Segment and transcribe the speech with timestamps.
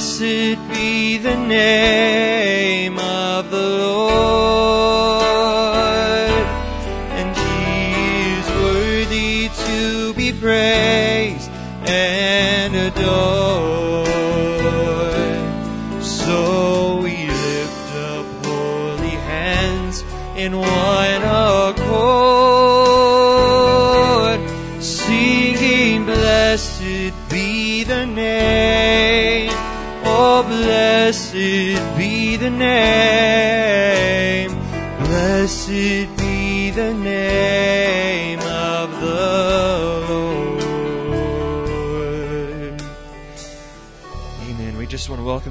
[0.00, 2.39] Blessed be the name.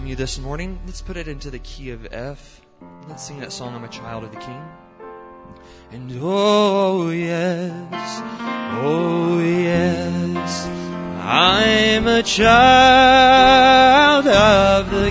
[0.10, 2.62] you this morning, let's put it into the key of F.
[3.08, 4.68] Let's sing that song, I'm a Child of the King.
[5.92, 8.20] And oh yes,
[8.82, 10.66] oh yes,
[11.22, 15.09] I'm a child of the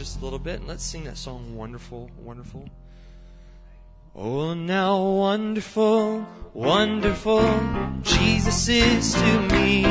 [0.00, 2.66] just a little bit and let's sing that song, Wonderful, Wonderful.
[4.16, 7.42] Oh, now wonderful, wonderful,
[8.00, 9.84] Jesus is to me.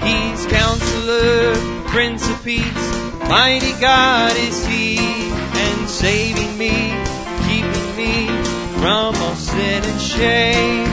[0.00, 1.54] He's counselor,
[1.88, 2.90] Prince of Peace,
[3.28, 6.96] mighty God is He, and saving me,
[7.46, 8.28] keeping me
[8.80, 10.88] from all sin and shame.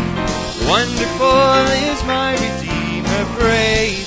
[0.67, 4.06] Wonderful is my Redeemer, praise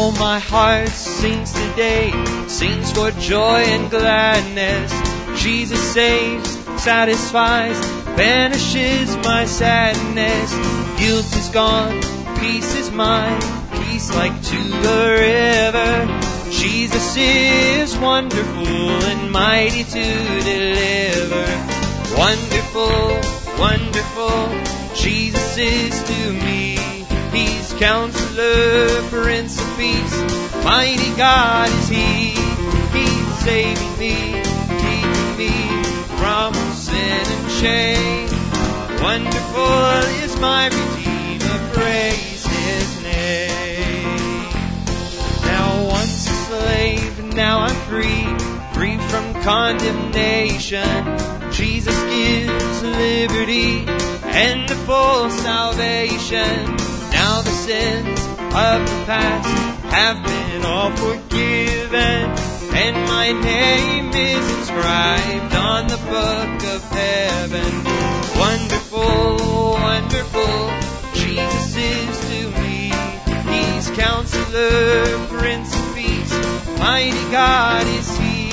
[0.00, 2.10] All my heart sings today,
[2.48, 4.90] sings for joy and gladness.
[5.38, 6.48] Jesus saves,
[6.82, 7.78] satisfies,
[8.16, 10.50] banishes my sadness.
[10.98, 12.00] Guilt is gone,
[12.40, 13.42] peace is mine,
[13.72, 15.92] peace like to the river.
[16.50, 18.66] Jesus is wonderful
[19.10, 20.06] and mighty to
[20.48, 21.46] deliver.
[22.16, 23.04] Wonderful,
[23.60, 24.48] wonderful,
[24.94, 26.79] Jesus is to me.
[27.40, 30.16] He's counselor, prince of peace,
[30.62, 32.36] mighty God is He.
[32.92, 34.42] He's saving me,
[34.82, 35.54] keeping me
[36.18, 38.28] from sin and shame.
[39.02, 44.44] Wonderful is my Redeemer, praise His name.
[45.42, 48.26] Now once a slave, now I'm free,
[48.74, 51.18] free from condemnation.
[51.50, 53.86] Jesus gives liberty
[54.28, 56.79] and a full salvation.
[57.22, 58.18] Now the sins
[58.66, 59.48] of the past
[59.92, 62.22] have been all forgiven,
[62.82, 67.72] and my name is inscribed on the book of heaven.
[68.44, 69.36] Wonderful,
[69.88, 70.54] wonderful,
[71.12, 72.90] Jesus is to me.
[73.52, 76.32] He's counselor, Prince of Peace,
[76.78, 78.48] mighty God is He.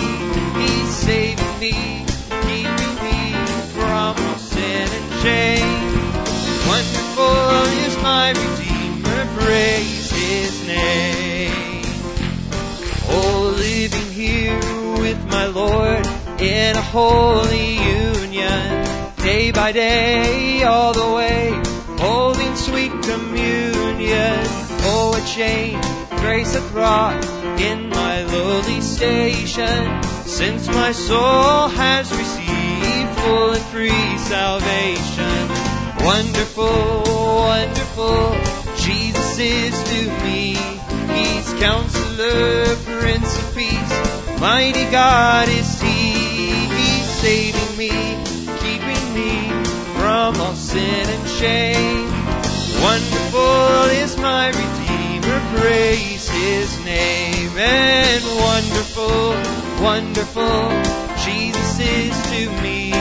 [0.59, 2.03] He's saving me,
[2.43, 3.19] keeping me
[3.75, 5.87] from sin and shame.
[6.67, 8.33] Wonderful is my
[9.57, 11.81] praise His name.
[13.09, 14.59] Oh, living here
[14.99, 16.05] with my Lord
[16.39, 17.69] in a holy
[18.03, 18.61] union,
[19.17, 21.59] day by day, all the way,
[21.97, 24.37] holding sweet communion.
[24.89, 25.83] Oh, a change
[26.21, 27.25] grace hath wrought
[27.59, 30.03] in my lowly station,
[30.37, 35.37] since my soul has received full and free salvation.
[36.05, 37.03] Wonderful,
[37.51, 38.46] wonderful,
[38.87, 40.55] Jesus is to me.
[41.13, 46.13] He's counselor, Prince of Peace, mighty God is He.
[46.71, 47.91] He's saving me,
[48.63, 49.51] keeping me
[49.97, 52.07] from all sin and shame.
[52.81, 57.51] Wonderful is my Redeemer, praise His name.
[57.57, 59.35] And wonderful,
[59.83, 60.69] wonderful,
[61.25, 62.93] Jesus is to me.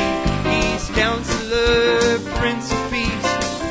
[0.50, 2.85] He's counselor, Prince of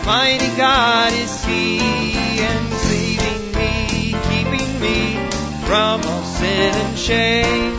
[0.05, 5.17] mighty God is He, and saving me, keeping me
[5.65, 7.73] from all sin and shame.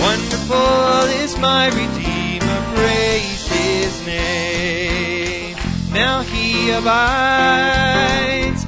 [0.00, 5.56] Wonderful is my Redeemer, praise His name.
[5.92, 8.64] Now He abides,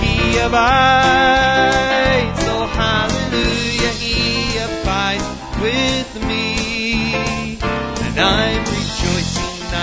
[0.00, 5.24] He abides, oh hallelujah, He abides
[5.60, 7.58] with me.
[8.02, 8.64] And I'm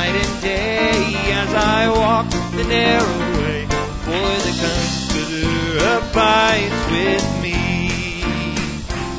[0.07, 3.65] night and day as I walk the narrow way,
[4.05, 5.51] for the Comforter
[5.97, 8.21] abides with me.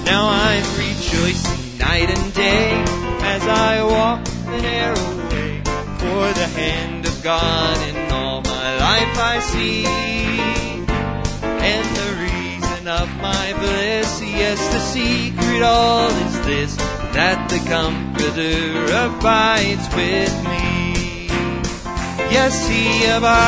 [0.04, 2.72] Now I'm rejoicing night and day
[3.34, 5.60] as I walk the narrow way,
[5.98, 9.84] for the hand of God in all my life I see.
[11.70, 16.76] And the reason of my bliss, yes, the secret all is this,
[17.12, 20.57] that the Comforter abides with me.
[22.30, 23.40] Yes, He abides,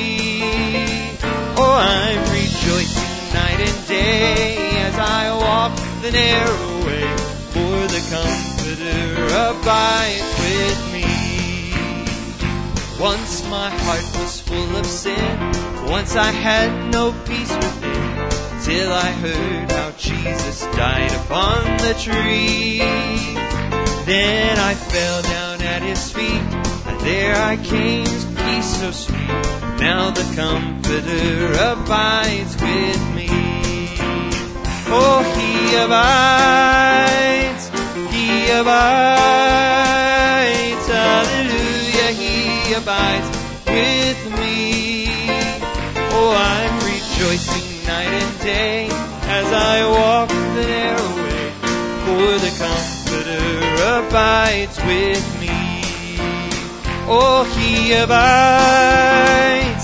[1.61, 4.55] Oh, I'm rejoicing night and day
[4.87, 7.07] as I walk the narrow way,
[7.53, 9.11] for the Comforter
[9.47, 11.07] abides with me.
[12.99, 15.37] Once my heart was full of sin,
[15.87, 17.98] once I had no peace within,
[18.63, 22.79] till I heard how Jesus died upon the tree.
[24.05, 26.41] Then I fell down at his feet,
[26.87, 29.27] and there I came, peace so sweet.
[29.79, 33.29] Now the Comforter abides with me.
[34.91, 37.63] Oh, he abides,
[38.13, 40.07] he abides,
[40.87, 43.29] hallelujah, he abides
[43.67, 45.05] with me.
[46.11, 47.68] Oh, I'm rejoicing
[48.49, 48.89] day
[49.39, 51.47] as I walk the narrow way,
[52.03, 53.47] for the Comforter
[53.97, 55.59] abides with me.
[57.17, 59.83] Oh, He abides,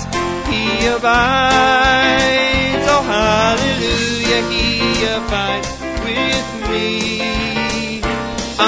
[0.50, 0.62] He
[0.96, 2.84] abides.
[2.94, 4.64] Oh, hallelujah, He
[5.16, 5.72] abides
[6.06, 6.90] with me.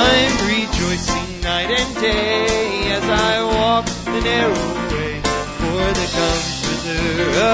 [0.05, 5.15] I'm rejoicing night and day as I walk the narrow way,
[5.59, 7.05] for the Comforter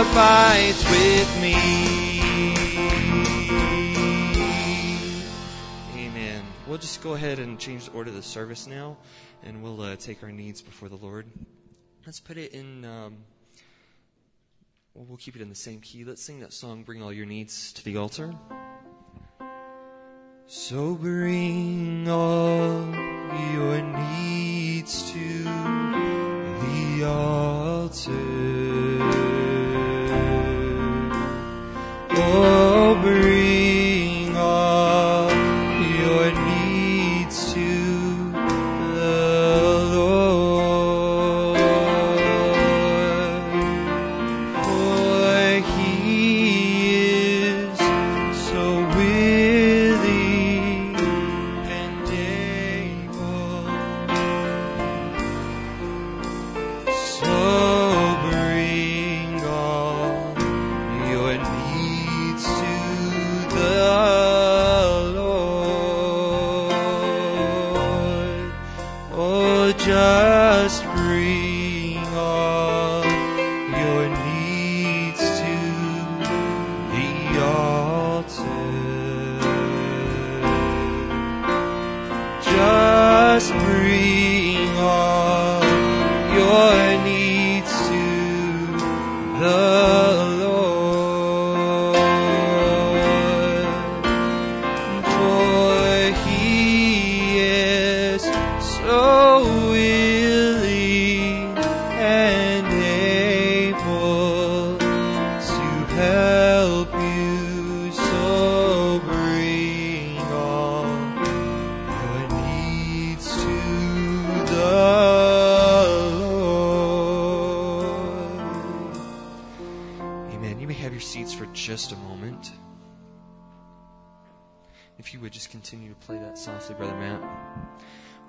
[0.01, 2.04] abides with me.
[6.85, 8.95] Just go ahead and change the order of the service now,
[9.43, 11.25] and we'll uh, take our needs before the Lord.
[12.05, 12.85] Let's put it in.
[12.85, 13.17] Um,
[14.93, 16.05] well, we'll keep it in the same key.
[16.05, 18.35] Let's sing that song, Bring All Your Needs to the Altar.
[20.47, 22.95] So bring all
[23.55, 25.45] your needs to
[26.65, 28.64] the altar.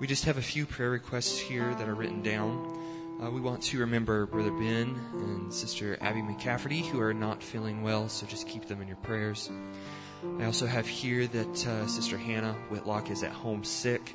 [0.06, 3.18] We just have a few prayer requests here that are written down.
[3.20, 7.82] Uh, we want to remember Brother Ben and Sister Abby McCafferty, who are not feeling
[7.82, 9.50] well, so just keep them in your prayers.
[10.38, 14.14] I also have here that uh, Sister Hannah Whitlock is at home sick,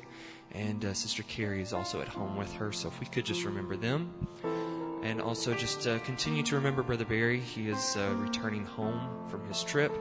[0.52, 3.44] and uh, Sister Carrie is also at home with her, so if we could just
[3.44, 4.14] remember them.
[5.02, 7.38] And also just uh, continue to remember Brother Barry.
[7.38, 9.94] He is uh, returning home from his trip,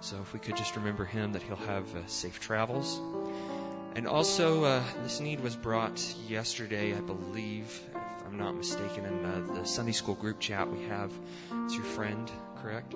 [0.00, 3.00] so if we could just remember him that he'll have uh, safe travels.
[3.94, 9.24] And also, uh, this need was brought yesterday, I believe, if I'm not mistaken, in
[9.24, 11.10] uh, the Sunday school group chat we have.
[11.64, 12.30] It's your friend,
[12.62, 12.94] correct?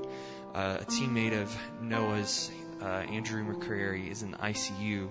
[0.54, 2.50] Uh, a teammate of Noah's,
[2.80, 5.08] uh, Andrew McCrary, is in the ICU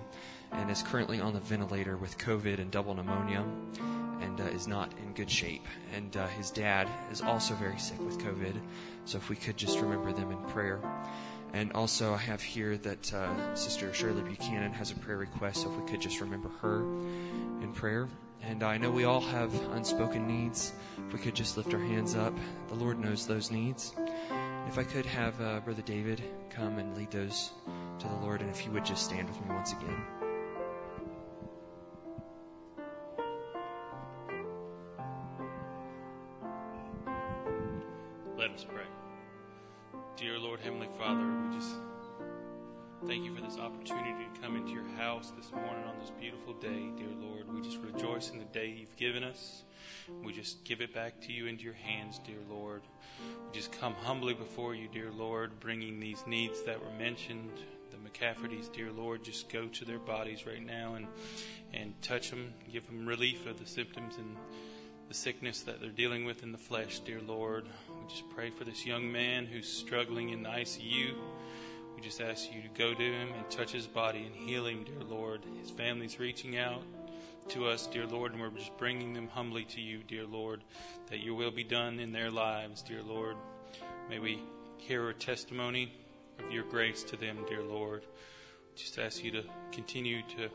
[0.52, 3.44] and is currently on the ventilator with COVID and double pneumonia
[4.20, 5.66] and uh, is not in good shape.
[5.94, 8.54] And uh, his dad is also very sick with COVID,
[9.04, 10.80] so if we could just remember them in prayer.
[11.52, 15.70] And also, I have here that uh, Sister Shirley Buchanan has a prayer request, so
[15.70, 16.80] if we could just remember her
[17.62, 18.08] in prayer.
[18.42, 20.72] And I know we all have unspoken needs.
[21.06, 22.34] If we could just lift our hands up,
[22.68, 23.94] the Lord knows those needs.
[24.66, 27.50] If I could have uh, Brother David come and lead those
[27.98, 30.21] to the Lord, and if you would just stand with me once again.
[50.22, 52.82] We just give it back to you into your hands, dear Lord.
[53.20, 57.50] We just come humbly before you, dear Lord, bringing these needs that were mentioned.
[57.90, 61.06] The McCaffertys, dear Lord, just go to their bodies right now and,
[61.72, 64.36] and touch them, give them relief of the symptoms and
[65.08, 67.64] the sickness that they're dealing with in the flesh, dear Lord.
[67.88, 71.14] We just pray for this young man who's struggling in the ICU.
[71.94, 74.84] We just ask you to go to him and touch his body and heal him,
[74.84, 75.42] dear Lord.
[75.60, 76.82] His family's reaching out
[77.48, 80.62] to us, dear Lord, and we're just bringing them humbly to you, dear Lord,
[81.10, 83.36] that your will be done in their lives, dear Lord.
[84.08, 84.40] May we
[84.78, 85.92] hear a testimony
[86.38, 88.02] of your grace to them, dear Lord.
[88.74, 90.48] Just ask you to continue to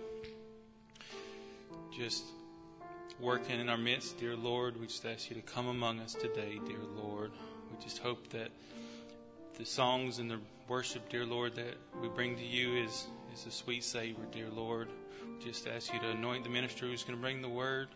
[1.95, 2.23] just
[3.19, 4.79] working in our midst, dear Lord.
[4.79, 7.31] We just ask you to come among us today, dear Lord.
[7.71, 8.49] We just hope that
[9.57, 13.51] the songs and the worship, dear Lord, that we bring to you is, is a
[13.51, 14.89] sweet savor, dear Lord.
[15.43, 17.89] Just ask you to anoint the minister who's going to bring the word.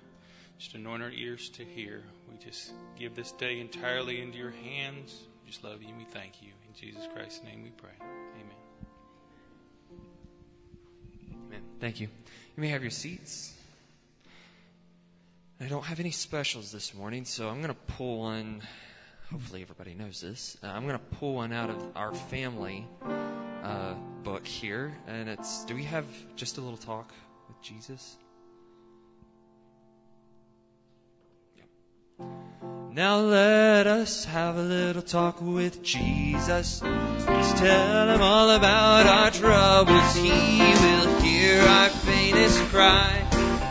[0.58, 2.04] Just anoint our ears to hear.
[2.32, 5.24] We just give this day entirely into your hands.
[5.44, 6.50] We just love you and we thank you.
[6.68, 7.90] In Jesus Christ's name we pray.
[8.00, 8.56] Amen.
[11.48, 11.62] Amen.
[11.80, 12.08] Thank you.
[12.56, 13.54] You may have your seats.
[15.60, 18.62] I don't have any specials this morning, so I'm going to pull one.
[19.32, 20.58] Hopefully, everybody knows this.
[20.64, 22.88] Uh, I'm going to pull one out of our family
[23.64, 25.66] uh, book here, and it's.
[25.66, 27.14] Do we have just a little talk
[27.62, 28.18] Jesus?
[32.92, 36.82] Now let us have a little talk with Jesus.
[36.82, 40.16] Let's tell him all about our troubles.
[40.16, 43.14] He will hear our faintest cry.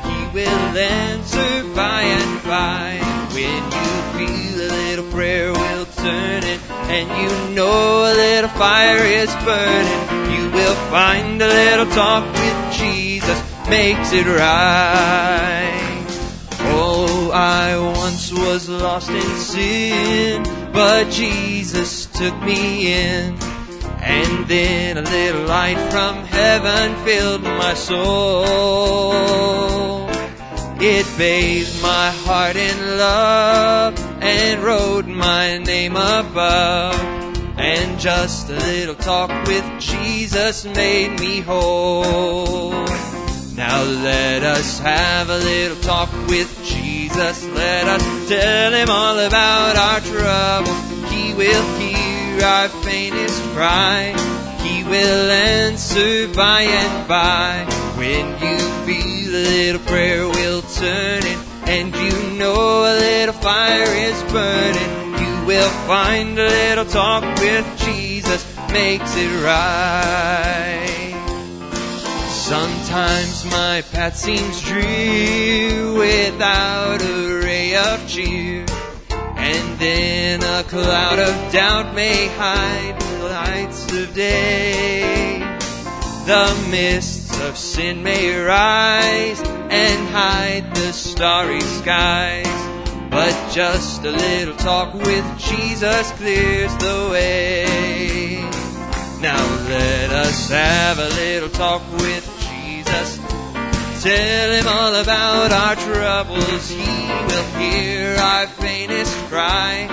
[0.04, 3.00] He will answer by and by.
[3.34, 9.04] When you feel a little prayer will turn it, and you know a little fire
[9.04, 16.04] is burning, you will find a little talk with Jesus makes it right.
[16.74, 23.38] Oh, I once was lost in sin, but Jesus took me in.
[24.02, 29.20] And then a little light from heaven filled my soul.
[30.80, 36.98] It bathed my heart in love and wrote my name above.
[37.56, 43.09] And just a little talk with Jesus made me whole.
[43.60, 47.44] Now let us have a little talk with Jesus.
[47.44, 50.72] Let us tell him all about our trouble.
[51.10, 54.14] He will hear our faintest cry.
[54.62, 57.66] He will answer by and by.
[57.98, 63.92] When you feel a little prayer will turn it, and you know a little fire
[63.92, 68.42] is burning, you will find a little talk with Jesus
[68.72, 70.89] makes it right.
[72.50, 78.66] Sometimes my path seems drear without a ray of cheer.
[79.36, 85.38] And then a cloud of doubt may hide the lights of day.
[86.26, 92.48] The mists of sin may rise and hide the starry skies.
[93.10, 98.40] But just a little talk with Jesus clears the way.
[99.20, 102.39] Now let us have a little talk with.
[104.00, 106.70] Tell him all about our troubles.
[106.70, 109.88] He will hear our faintest cry.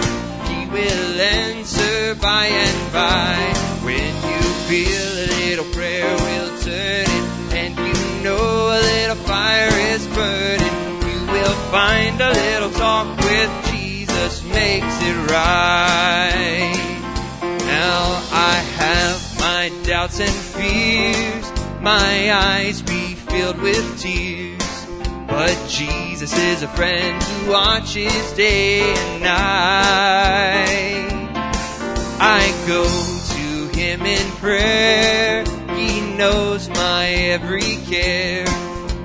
[0.47, 3.35] He will answer by and by.
[3.83, 9.75] When you feel a little prayer will turn it, and you know a little fire
[9.91, 10.77] is burning,
[11.11, 16.79] you will find a little talk with Jesus makes it right.
[17.41, 22.96] Now I have my doubts and fears, my eyes be
[23.37, 24.87] filled with tears.
[25.27, 31.07] But Jesus is a friend who watches day and night.
[32.19, 32.85] I go
[33.35, 35.43] to him in prayer,
[35.75, 38.47] he knows my every care.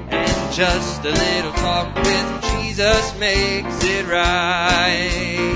[0.09, 5.53] And just a little talk with Jesus makes it right.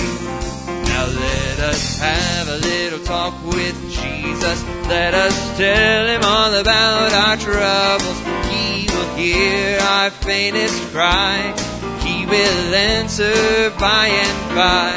[0.85, 4.62] Now let us have a little talk with Jesus.
[4.89, 8.36] Let us tell him all about our troubles.
[9.16, 11.55] Hear our faintest cry.
[12.00, 14.92] He will answer by and by.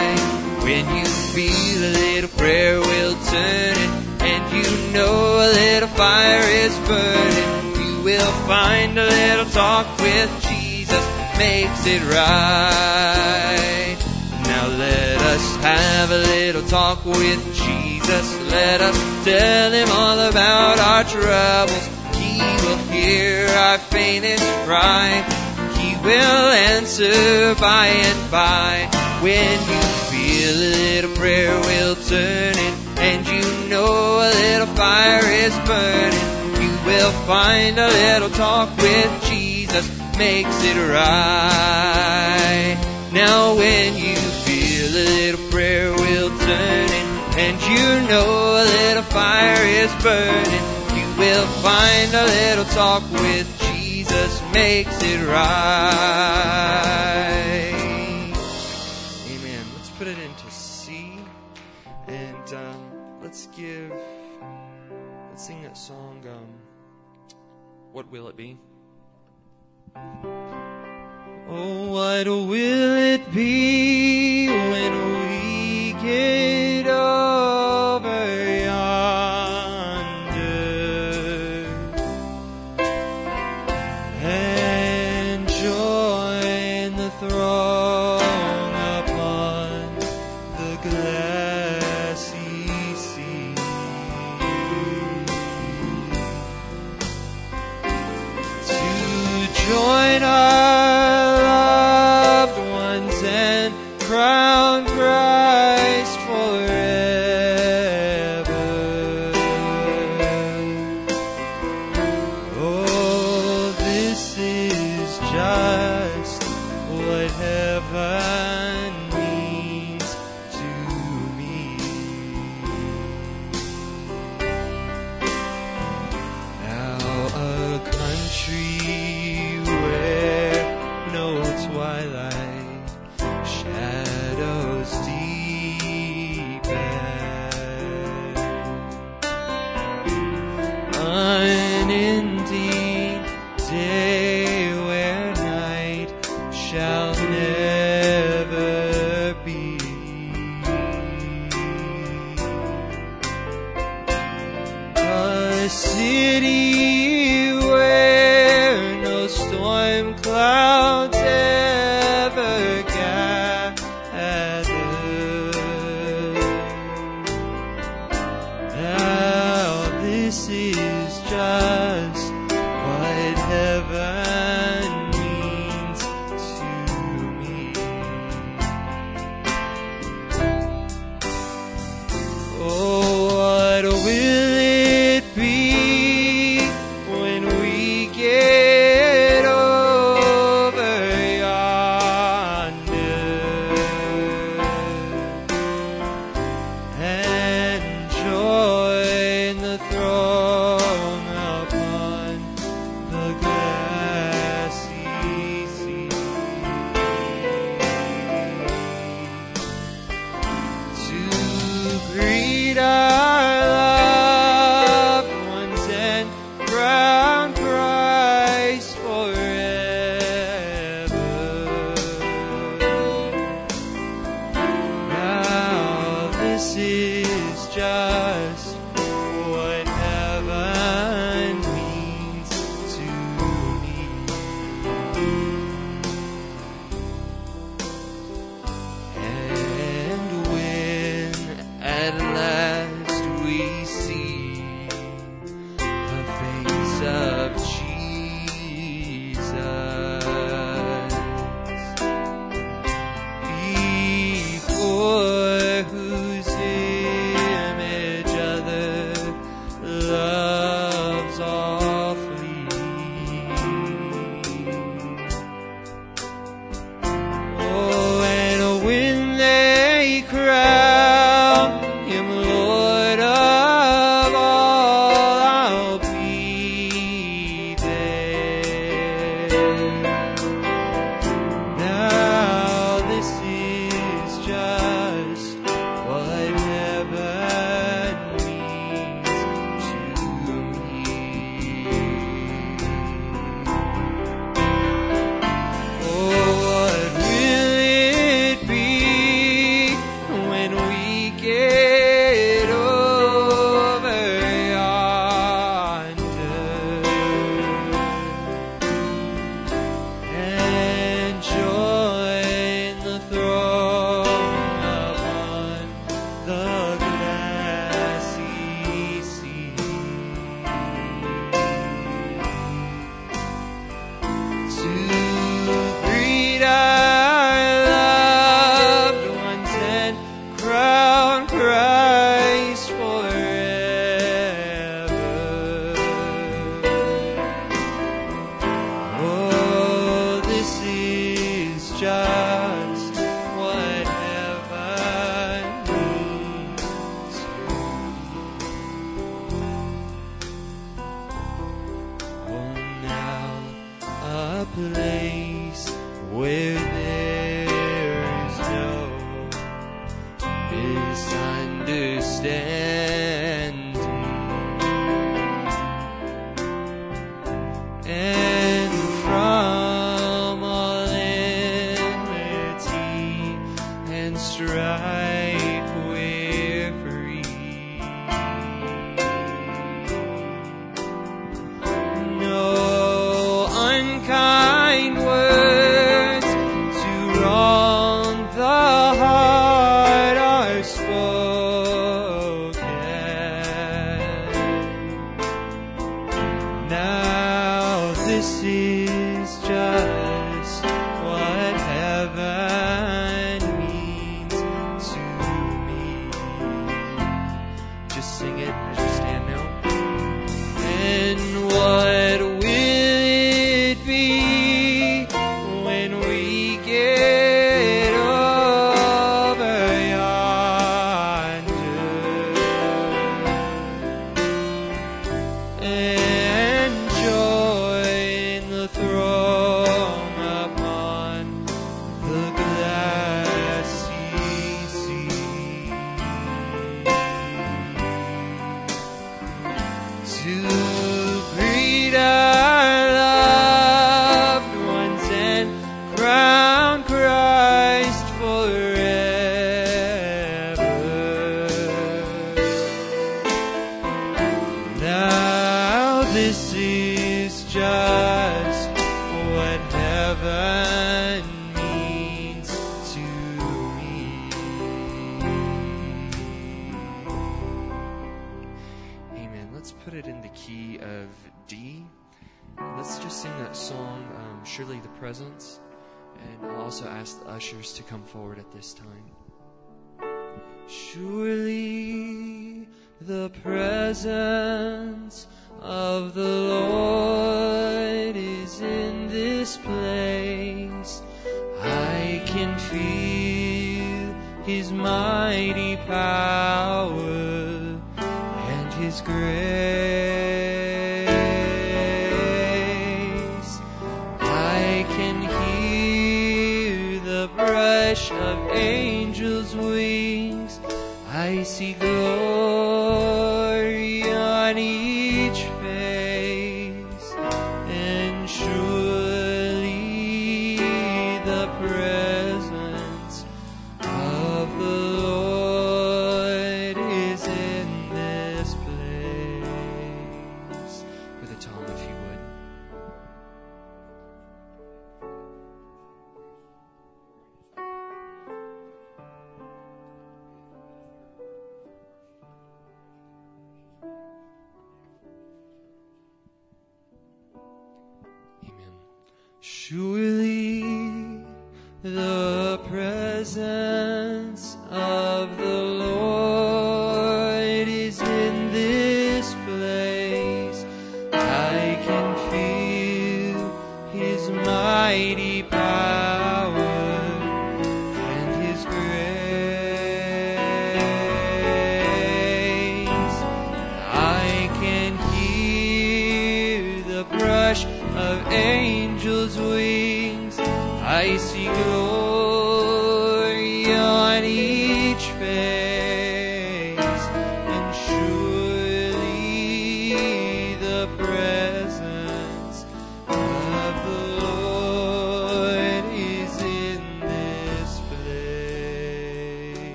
[0.63, 6.43] When you feel a little prayer will turn it, and you know a little fire
[6.43, 13.97] is burning, you will find a little talk with Jesus makes it right.
[14.43, 18.51] Now let us have a little talk with Jesus.
[18.51, 21.98] Let us tell him all about our troubles.
[22.39, 25.07] He will hear our faintest cry.
[25.77, 28.89] He will answer by and by.
[29.21, 35.25] When you feel a little prayer will turn it, and you know a little fire
[35.45, 36.27] is burning,
[36.63, 39.85] you will find a little talk with Jesus
[40.17, 42.77] makes it right.
[43.13, 47.05] Now when you feel a little prayer will turn it,
[47.37, 50.78] and you know a little fire is burning,
[51.19, 55.43] will find a little talk with Jesus makes it right.
[59.29, 59.65] Amen.
[59.75, 61.19] Let's put it into C,
[62.07, 63.91] and um, let's give,
[65.29, 66.25] let's sing that song.
[66.25, 66.47] Um,
[67.91, 68.57] what will it be?
[71.49, 74.93] Oh, what will it be when
[75.27, 77.58] we get over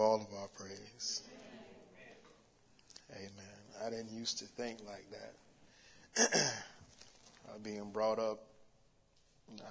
[0.00, 1.22] all of our praise.
[3.12, 3.84] Amen.
[3.84, 6.52] I didn't used to think like that.
[7.62, 8.40] being brought up,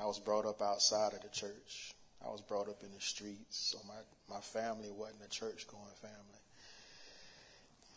[0.02, 1.94] I was brought up outside of the church.
[2.26, 5.84] I was brought up in the streets, so my, my family wasn't a church going
[6.02, 6.42] family.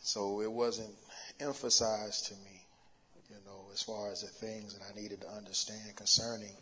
[0.01, 0.95] So it wasn't
[1.39, 2.65] emphasized to me,
[3.29, 6.53] you know, as far as the things that I needed to understand concerning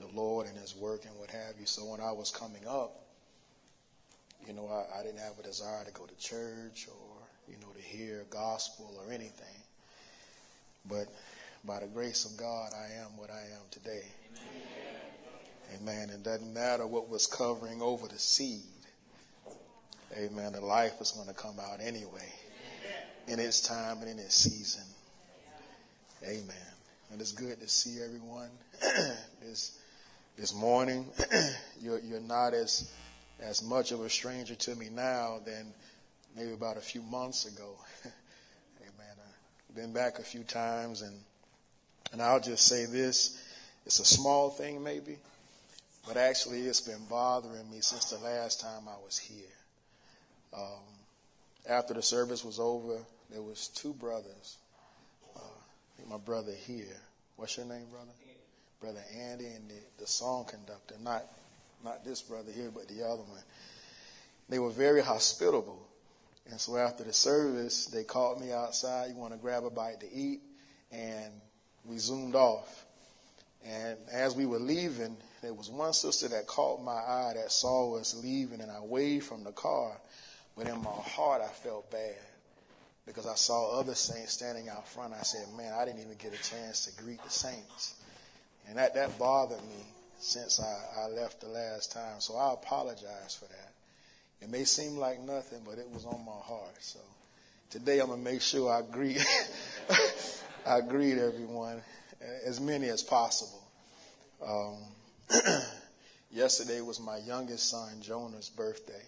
[0.00, 1.66] the Lord and His work and what have you.
[1.66, 3.02] So when I was coming up,
[4.46, 7.72] you know, I, I didn't have a desire to go to church or, you know,
[7.74, 9.62] to hear gospel or anything.
[10.88, 11.06] But
[11.64, 14.04] by the grace of God, I am what I am today.
[15.78, 16.08] Amen.
[16.08, 16.10] Amen.
[16.10, 18.62] It doesn't matter what was covering over the seed.
[20.16, 20.52] Amen.
[20.52, 22.32] The life is going to come out anyway
[23.28, 24.84] in its time and in its season.
[26.24, 26.56] Amen.
[27.10, 28.50] And it's good to see everyone
[29.40, 29.78] this
[30.36, 31.06] this morning.
[31.80, 32.90] you're, you're not as
[33.42, 35.72] as much of a stranger to me now than
[36.36, 37.76] maybe about a few months ago.
[38.80, 39.16] Amen.
[39.68, 41.18] I've been back a few times, and
[42.12, 43.42] and I'll just say this:
[43.84, 45.18] it's a small thing, maybe,
[46.06, 49.44] but actually, it's been bothering me since the last time I was here.
[50.56, 50.84] Um,
[51.68, 52.98] after the service was over,
[53.30, 54.58] there was two brothers.
[55.34, 55.40] Uh,
[56.08, 56.96] my brother here.
[57.36, 58.10] What's your name, brother?
[58.80, 60.96] Brother Andy and the, the song conductor.
[61.02, 61.24] Not
[61.84, 63.42] not this brother here, but the other one.
[64.48, 65.86] They were very hospitable.
[66.50, 69.10] And so after the service, they called me outside.
[69.10, 70.40] You want to grab a bite to eat?
[70.90, 71.32] And
[71.84, 72.86] we zoomed off.
[73.64, 77.96] And as we were leaving, there was one sister that caught my eye that saw
[77.96, 79.92] us leaving, and I waved from the car.
[80.56, 82.16] But in my heart, I felt bad
[83.06, 85.14] because I saw other saints standing out front.
[85.14, 87.94] I said, Man, I didn't even get a chance to greet the saints.
[88.68, 89.84] And that, that bothered me
[90.22, 92.20] since I, I left the last time.
[92.20, 93.72] So I apologize for that.
[94.40, 96.76] It may seem like nothing, but it was on my heart.
[96.80, 97.00] So
[97.70, 99.24] today I'm gonna make sure I greet
[100.66, 101.82] I greet everyone,
[102.46, 103.62] as many as possible.
[104.46, 104.76] Um,
[106.30, 109.02] yesterday was my youngest son Jonah's birthday,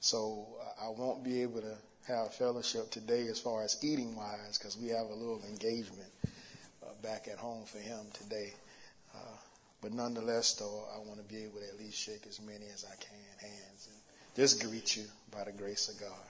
[0.00, 0.46] so
[0.82, 1.76] I won't be able to
[2.08, 6.10] have fellowship today as far as eating wise because we have a little engagement
[6.82, 8.52] uh, back at home for him today.
[9.84, 12.86] But nonetheless, though, I want to be able to at least shake as many as
[12.90, 14.00] I can hands and
[14.34, 16.26] just greet you by the grace of God.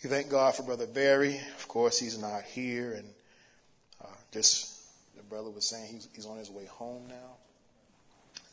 [0.00, 1.40] We thank God for Brother Barry.
[1.56, 3.08] Of course, he's not here, and
[4.00, 4.76] uh, just
[5.16, 7.34] the brother was saying he's, he's on his way home now.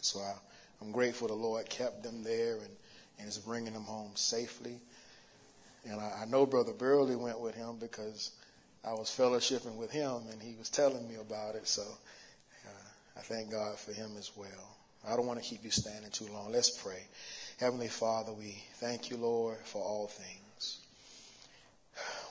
[0.02, 0.34] So I,
[0.82, 2.76] I'm grateful the Lord kept them there and,
[3.20, 4.80] and is bringing them home safely.
[5.88, 8.32] And I, I know Brother Burley went with him because
[8.84, 11.68] I was fellowshipping with him, and he was telling me about it.
[11.68, 11.84] So
[13.20, 14.78] I thank God for him as well.
[15.06, 16.54] I don't want to keep you standing too long.
[16.54, 17.04] Let's pray.
[17.60, 20.80] Heavenly Father, we thank you, Lord, for all things.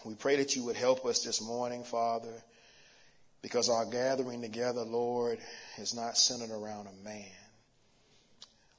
[0.07, 2.33] We pray that you would help us this morning, Father,
[3.43, 5.41] because our gathering together, Lord,
[5.77, 7.25] is not centered around a man.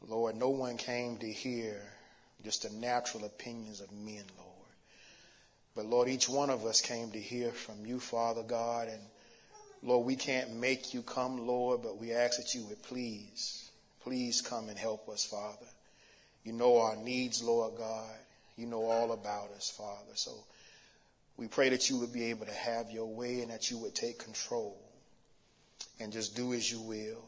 [0.08, 1.80] Lord, no one came to hear
[2.44, 4.50] just the natural opinions of men, Lord.
[5.76, 9.02] But Lord, each one of us came to hear from you, Father God, and
[9.82, 13.70] Lord, we can't make you come, Lord, but we ask that you would please,
[14.04, 15.66] please come and help us, Father.
[16.44, 18.16] You know our needs, Lord God.
[18.58, 20.12] You know all about us, Father.
[20.16, 20.32] So
[21.38, 23.96] we pray that you would be able to have your way and that you would
[23.96, 24.78] take control
[26.00, 27.24] and just do as you will.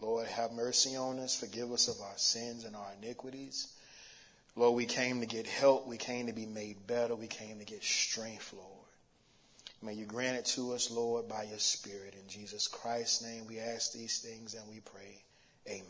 [0.00, 1.38] Lord, have mercy on us.
[1.38, 3.68] Forgive us of our sins and our iniquities.
[4.56, 5.86] Lord, we came to get help.
[5.86, 7.14] We came to be made better.
[7.14, 8.77] We came to get strength, Lord.
[9.82, 12.14] May you grant it to us, Lord, by your Spirit.
[12.20, 15.22] In Jesus Christ's name, we ask these things and we pray.
[15.68, 15.84] Amen.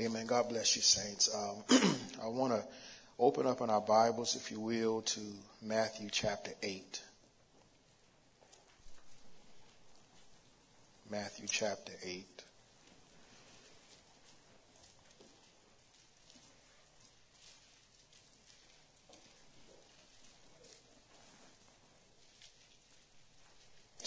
[0.00, 0.26] Amen.
[0.26, 1.28] God bless you, saints.
[1.34, 1.64] Um,
[2.22, 2.62] I want to
[3.18, 5.20] open up in our Bibles, if you will, to
[5.60, 7.02] Matthew chapter 8.
[11.10, 12.37] Matthew chapter 8.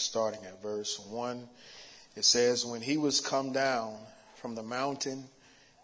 [0.01, 1.47] Starting at verse 1.
[2.15, 3.95] It says, When he was come down
[4.35, 5.25] from the mountain,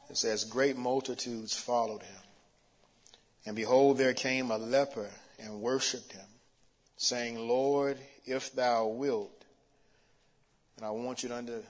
[0.09, 2.21] it says, Great multitudes followed him.
[3.45, 5.09] And behold, there came a leper
[5.39, 6.25] and worshipped him,
[6.97, 9.45] saying, Lord, if thou wilt.
[10.75, 11.61] And I want you to under,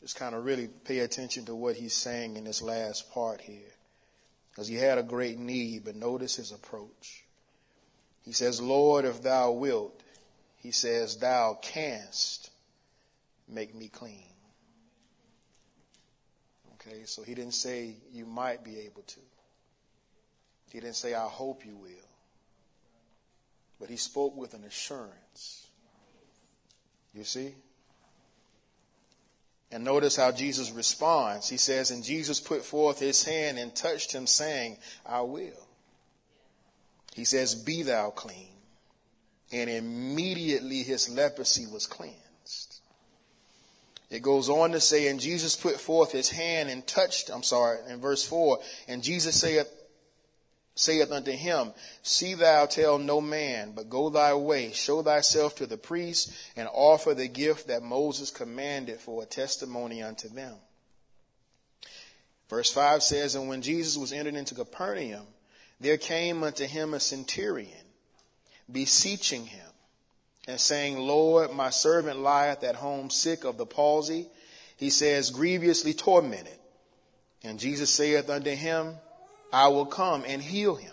[0.00, 3.72] just kind of really pay attention to what he's saying in this last part here.
[4.50, 7.24] because he had a great need, but notice his approach.
[8.24, 10.00] He says, Lord, if thou wilt,
[10.64, 12.48] he says, thou canst
[13.46, 14.32] make me clean.
[16.72, 19.20] Okay, so he didn't say you might be able to.
[20.72, 21.90] He didn't say, I hope you will.
[23.78, 25.66] But he spoke with an assurance.
[27.12, 27.54] You see?
[29.70, 31.46] And notice how Jesus responds.
[31.46, 35.68] He says, And Jesus put forth his hand and touched him, saying, I will.
[37.12, 38.53] He says, Be thou clean.
[39.52, 42.80] And immediately his leprosy was cleansed.
[44.10, 47.78] It goes on to say, And Jesus put forth his hand and touched, I'm sorry,
[47.88, 49.68] in verse 4, and Jesus saith,
[50.74, 51.72] saith unto him,
[52.02, 56.68] See thou tell no man, but go thy way, show thyself to the priest, and
[56.72, 60.54] offer the gift that Moses commanded for a testimony unto them.
[62.48, 65.26] Verse 5 says, And when Jesus was entered into Capernaum,
[65.80, 67.83] there came unto him a centurion,
[68.70, 69.66] beseeching him,
[70.46, 74.26] and saying, Lord, my servant lieth at home sick of the palsy.
[74.76, 76.58] He says, grievously tormented.
[77.42, 78.94] And Jesus saith unto him,
[79.52, 80.92] I will come and heal him.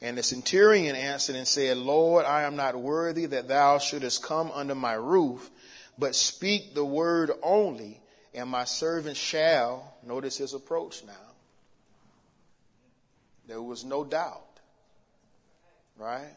[0.00, 4.50] And the centurion answered and said, Lord, I am not worthy that thou shouldest come
[4.52, 5.50] under my roof,
[5.98, 8.00] but speak the word only,
[8.34, 11.12] and my servant shall, notice his approach now.
[13.46, 14.40] There was no doubt.
[15.98, 16.34] Right?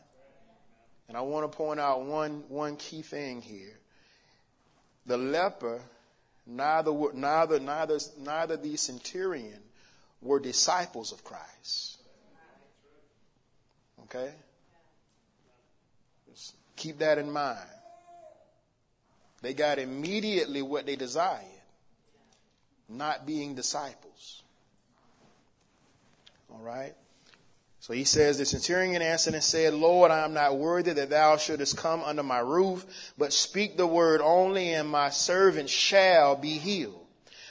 [1.07, 3.77] And I want to point out one, one key thing here.
[5.05, 5.81] The leper,
[6.47, 9.59] neither, neither, neither, neither the centurion
[10.21, 11.99] were disciples of Christ.
[14.03, 14.31] Okay?
[16.31, 17.59] Just keep that in mind.
[19.41, 21.43] They got immediately what they desired,
[22.89, 24.41] not being disciples.
[26.51, 26.95] All right?
[27.85, 31.37] So he says, The centurion answered and said, Lord, I am not worthy that thou
[31.37, 32.83] shouldest come under my roof,
[33.15, 37.05] but speak the word only, and my servant shall be healed.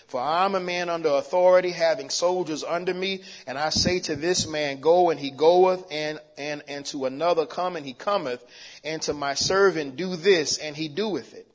[0.09, 4.17] For I am a man under authority, having soldiers under me, and I say to
[4.17, 8.45] this man, Go, and he goeth, and, and, and to another, Come, and he cometh,
[8.83, 11.47] and to my servant, Do this, and he doeth it.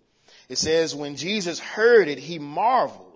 [0.47, 3.08] It says, When Jesus heard it, he marveled,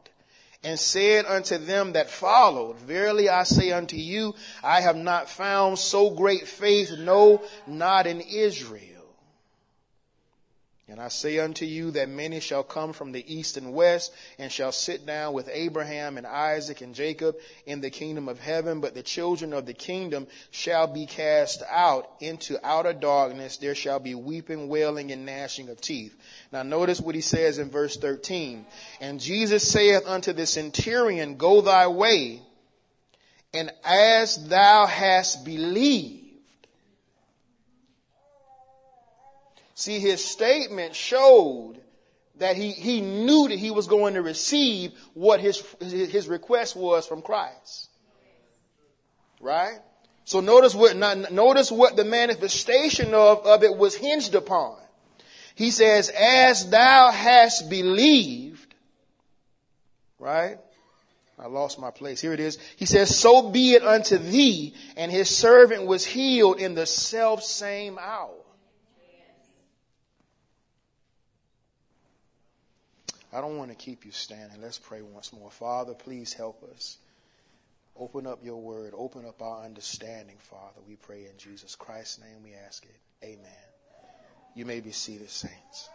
[0.63, 4.33] and said unto them that followed, Verily I say unto you,
[4.63, 8.92] I have not found so great faith, no, not in Israel.
[10.93, 14.51] And I say unto you that many shall come from the east and west and
[14.51, 17.35] shall sit down with Abraham and Isaac and Jacob
[17.65, 22.11] in the kingdom of heaven, but the children of the kingdom shall be cast out
[22.19, 23.57] into outer darkness.
[23.57, 26.15] There shall be weeping, wailing, and gnashing of teeth.
[26.51, 28.63] Now notice what he says in verse 13.
[29.01, 32.43] And Jesus saith unto the centurion, Go thy way,
[33.51, 36.22] and as thou hast believed,
[39.83, 41.75] See, his statement showed
[42.37, 47.05] that he, he knew that he was going to receive what his, his request was
[47.05, 47.89] from Christ.
[49.41, 49.79] Right?
[50.23, 54.77] So notice what, notice what the manifestation of, of it was hinged upon.
[55.53, 58.73] He says, as thou hast believed,
[60.17, 60.59] right?
[61.37, 62.21] I lost my place.
[62.21, 62.57] Here it is.
[62.77, 64.75] He says, so be it unto thee.
[64.95, 68.42] And his servant was healed in the self same hour.
[73.33, 74.61] I don't want to keep you standing.
[74.61, 75.49] Let's pray once more.
[75.49, 76.97] Father, please help us.
[77.97, 78.93] Open up your word.
[78.95, 80.81] Open up our understanding, Father.
[80.87, 82.95] We pray in Jesus Christ's name we ask it.
[83.25, 83.45] Amen.
[84.55, 85.89] You may be seated, saints.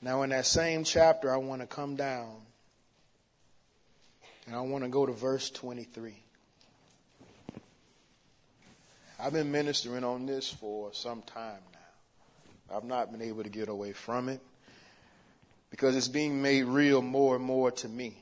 [0.00, 2.36] Now, in that same chapter, I want to come down
[4.46, 6.14] and I want to go to verse 23.
[9.18, 11.60] I've been ministering on this for some time
[12.72, 14.40] I've not been able to get away from it
[15.70, 18.16] because it's being made real more and more to me.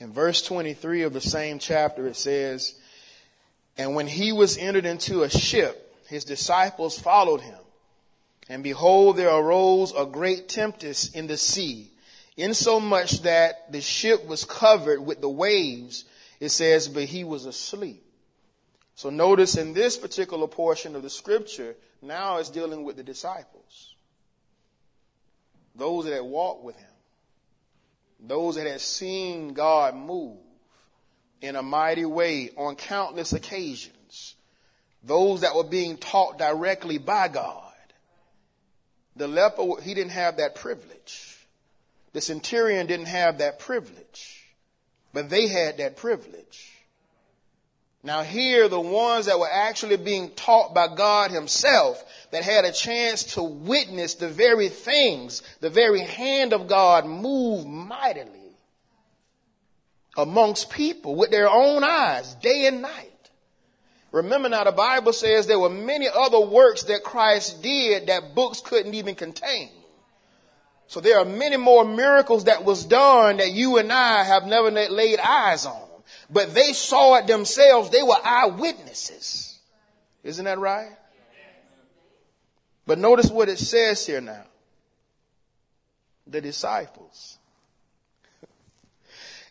[0.00, 2.74] In verse 23 of the same chapter, it says,
[3.76, 7.58] And when he was entered into a ship, his disciples followed him.
[8.48, 11.90] And behold, there arose a great tempest in the sea,
[12.36, 16.04] insomuch that the ship was covered with the waves.
[16.40, 18.03] It says, but he was asleep.
[18.94, 23.94] So notice in this particular portion of the scripture, now it's dealing with the disciples.
[25.74, 26.86] Those that had walked with him.
[28.20, 30.38] Those that had seen God move
[31.40, 34.36] in a mighty way on countless occasions.
[35.02, 37.60] Those that were being taught directly by God.
[39.16, 41.46] The leper, he didn't have that privilege.
[42.12, 44.54] The centurion didn't have that privilege.
[45.12, 46.73] But they had that privilege.
[48.04, 52.72] Now here, the ones that were actually being taught by God himself, that had a
[52.72, 58.28] chance to witness the very things, the very hand of God move mightily
[60.18, 63.10] amongst people with their own eyes, day and night.
[64.12, 68.60] Remember now, the Bible says there were many other works that Christ did that books
[68.60, 69.70] couldn't even contain.
[70.88, 74.70] So there are many more miracles that was done that you and I have never
[74.70, 75.83] laid eyes on.
[76.30, 77.90] But they saw it themselves.
[77.90, 79.58] They were eyewitnesses.
[80.22, 80.90] Isn't that right?
[82.86, 84.44] But notice what it says here now.
[86.26, 87.38] The disciples.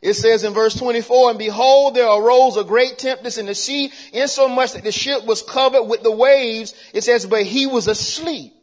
[0.02, 3.90] It says in verse 24, and behold, there arose a great tempest in the sea,
[4.12, 6.76] insomuch that the ship was covered with the waves.
[6.94, 8.54] It says, but he was asleep.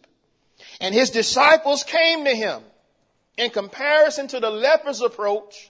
[0.82, 2.62] And his disciples came to him.
[3.38, 5.69] In comparison to the leper's approach,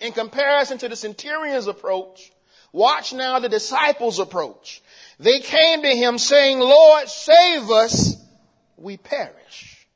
[0.00, 2.30] in comparison to the centurion's approach,
[2.72, 4.82] watch now the disciples' approach.
[5.18, 8.16] They came to him saying, Lord, save us,
[8.76, 9.86] we perish.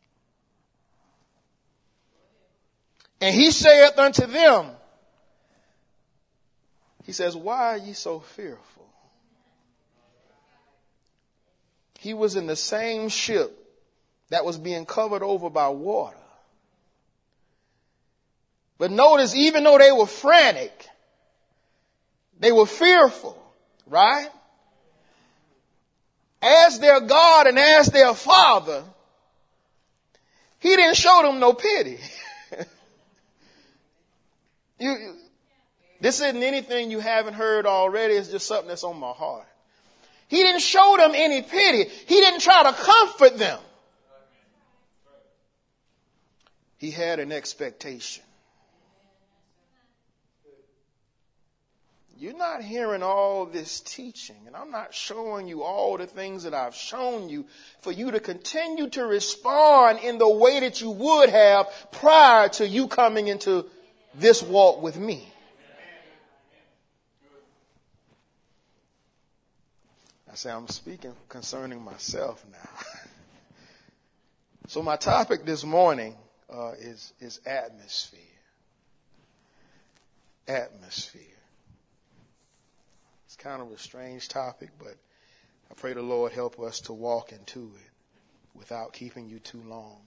[3.21, 4.71] And he saith unto them,
[7.05, 8.89] he says, Why are ye so fearful?
[11.99, 13.57] He was in the same ship
[14.31, 16.17] that was being covered over by water.
[18.83, 20.89] But notice, even though they were frantic,
[22.41, 23.41] they were fearful,
[23.87, 24.29] right?
[26.43, 28.83] As their God and as their Father,
[30.59, 32.01] He didn't show them no pity.
[34.81, 35.15] you,
[36.01, 38.15] this isn't anything you haven't heard already.
[38.15, 39.47] It's just something that's on my heart.
[40.27, 41.85] He didn't show them any pity.
[41.85, 43.61] He didn't try to comfort them.
[46.79, 48.25] He had an expectation.
[52.23, 56.55] You're not hearing all this teaching, and I'm not showing you all the things that
[56.55, 57.47] I've shown you
[57.81, 62.69] for you to continue to respond in the way that you would have prior to
[62.69, 63.67] you coming into
[64.15, 65.27] this walk with me.
[70.31, 72.85] I say I'm speaking concerning myself now.
[74.69, 76.15] so my topic this morning
[76.49, 78.21] uh, is is atmosphere.
[80.47, 81.32] Atmosphere.
[83.43, 84.95] Kind of a strange topic, but
[85.69, 87.91] I pray the Lord help us to walk into it
[88.55, 90.07] without keeping you too long.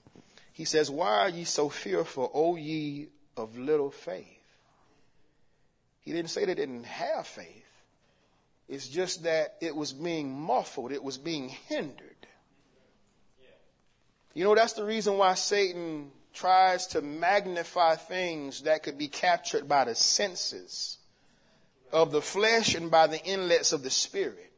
[0.54, 4.40] He says, "Why are ye so fearful, O ye of little faith?"
[6.00, 7.66] He didn't say they didn't have faith.
[8.68, 12.26] It's just that it was being muffled, it was being hindered.
[14.32, 19.68] You know, that's the reason why Satan tries to magnify things that could be captured
[19.68, 20.96] by the senses
[21.96, 24.52] of the flesh and by the inlets of the spirit.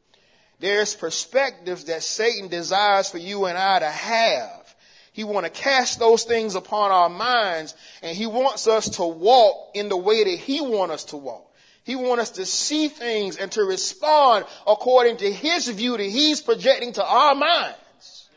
[0.59, 4.75] There's perspectives that Satan desires for you and I to have.
[5.13, 9.71] He want to cast those things upon our minds and he wants us to walk
[9.73, 11.45] in the way that he wants us to walk.
[11.85, 16.39] He wants us to see things and to respond according to His view that He's
[16.39, 18.29] projecting to our minds.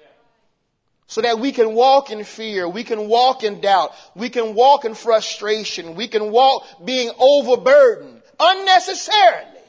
[1.06, 4.86] So that we can walk in fear, we can walk in doubt, we can walk
[4.86, 9.60] in frustration, we can walk being overburdened unnecessarily.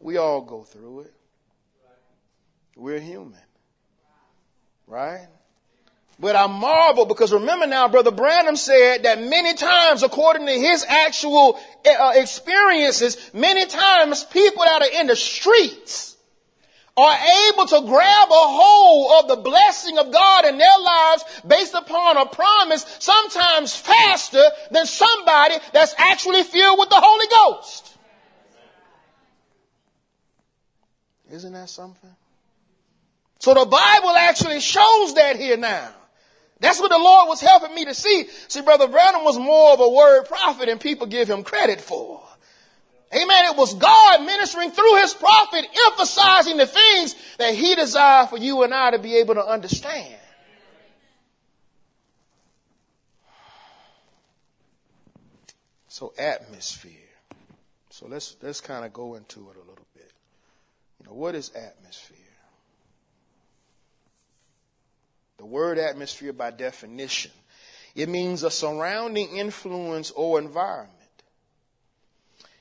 [0.00, 1.14] We all go through it.
[2.76, 3.40] We're human.
[4.86, 5.26] Right?
[6.18, 10.84] But I marvel because remember now, Brother Branham said that many times, according to his
[10.88, 16.15] actual uh, experiences, many times people that are in the streets
[16.96, 17.18] are
[17.50, 22.16] able to grab a hold of the blessing of God in their lives based upon
[22.16, 27.98] a promise sometimes faster than somebody that's actually filled with the Holy Ghost.
[31.30, 32.14] Isn't that something?
[33.40, 35.90] So the Bible actually shows that here now.
[36.60, 38.28] That's what the Lord was helping me to see.
[38.48, 42.25] See, Brother Branham was more of a word prophet than people give him credit for.
[43.14, 43.52] Amen.
[43.52, 48.62] It was God ministering through his prophet, emphasizing the things that he desired for you
[48.64, 50.16] and I to be able to understand.
[55.88, 56.92] So atmosphere.
[57.90, 60.12] So let's let's kind of go into it a little bit.
[61.00, 62.18] You know, what is atmosphere?
[65.38, 67.30] The word atmosphere by definition.
[67.94, 70.95] It means a surrounding influence or environment.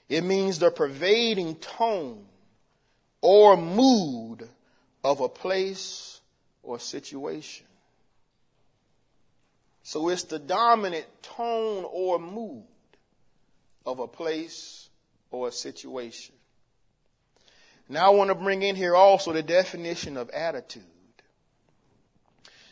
[0.08, 2.26] It means the pervading tone
[3.22, 4.48] or mood
[5.04, 6.22] of a place
[6.62, 7.66] or situation.
[9.84, 12.64] So it's the dominant tone or mood
[13.86, 14.90] of a place
[15.32, 16.36] or a situation.
[17.88, 20.84] Now I want to bring in here also the definition of attitude.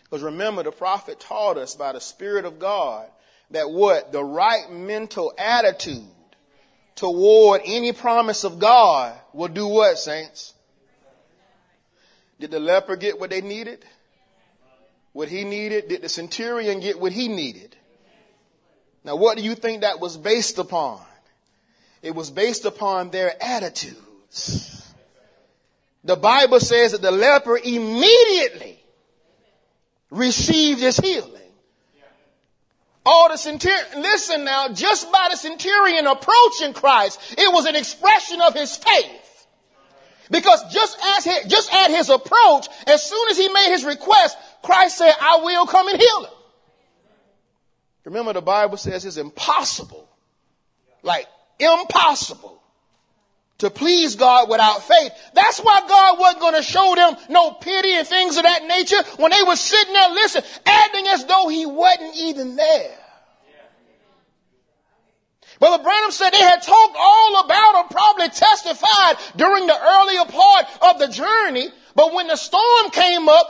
[0.04, 3.08] Because remember, the prophet taught us by the Spirit of God
[3.52, 4.12] that what?
[4.12, 6.08] The right mental attitude
[6.96, 10.54] toward any promise of God will do what, saints?
[12.39, 13.86] Did the leper get what they needed?
[15.14, 15.88] What he needed?
[15.88, 17.76] Did the centurion get what he needed?
[19.04, 21.00] Now, what do you think that was based upon?
[22.02, 24.94] It was based upon their attitudes.
[26.04, 28.84] The Bible says that the leper immediately
[30.10, 31.43] received his healing.
[33.06, 38.41] All the centurion, listen now, just by the centurion approaching Christ, it was an expression
[38.41, 39.47] of his faith.
[40.32, 44.38] Because just as he, just at his approach, as soon as he made his request,
[44.64, 46.32] Christ said, I will come and heal him.
[48.06, 50.10] Remember the Bible says it's impossible.
[51.04, 51.28] Like
[51.60, 52.62] impossible
[53.64, 55.14] to please God without faith.
[55.34, 59.01] That's why God wasn't going to show them no pity and things of that nature
[59.18, 62.97] when they were sitting there listening, acting as though he wasn't even there.
[65.59, 70.66] Brother Branham said they had talked all about him, probably testified during the earlier part
[70.82, 73.47] of the journey, but when the storm came up,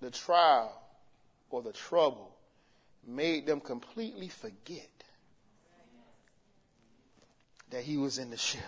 [0.00, 0.82] the trial
[1.50, 2.34] or the trouble
[3.06, 4.93] made them completely forget
[7.74, 8.60] that he was in the ship.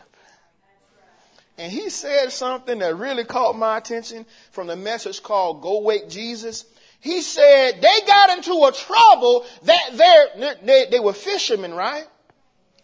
[1.58, 6.08] And he said something that really caught my attention from the message called Go Wake
[6.08, 6.64] Jesus.
[6.98, 12.04] He said they got into a trouble that they, they were fishermen, right?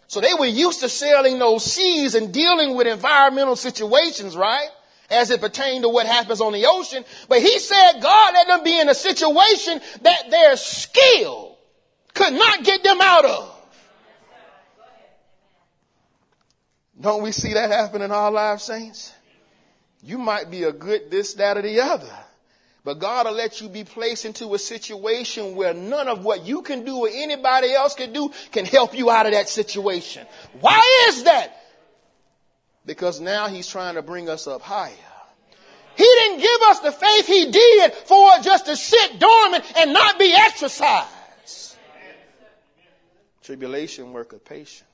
[0.07, 4.69] So they were used to sailing those seas and dealing with environmental situations, right?
[5.11, 7.05] As it pertained to what happens on the ocean.
[7.29, 11.59] But he said God let them be in a situation that their skill
[12.15, 13.62] could not get them out of.
[17.03, 19.13] Don't we see that happen in our lives, saints?
[20.05, 22.09] You might be a good this, that, or the other.
[22.85, 26.63] But God will let you be placed into a situation where none of what you
[26.63, 30.27] can do or anybody else can do can help you out of that situation.
[30.61, 31.57] Why is that?
[32.87, 34.93] Because now He's trying to bring us up higher.
[35.97, 40.19] He didn't give us the faith He did for just to sit dormant and not
[40.19, 41.77] be exercised.
[43.43, 44.85] Tribulation work of patience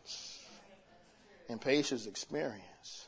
[1.49, 3.07] and patience experience.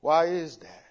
[0.00, 0.84] Why is that?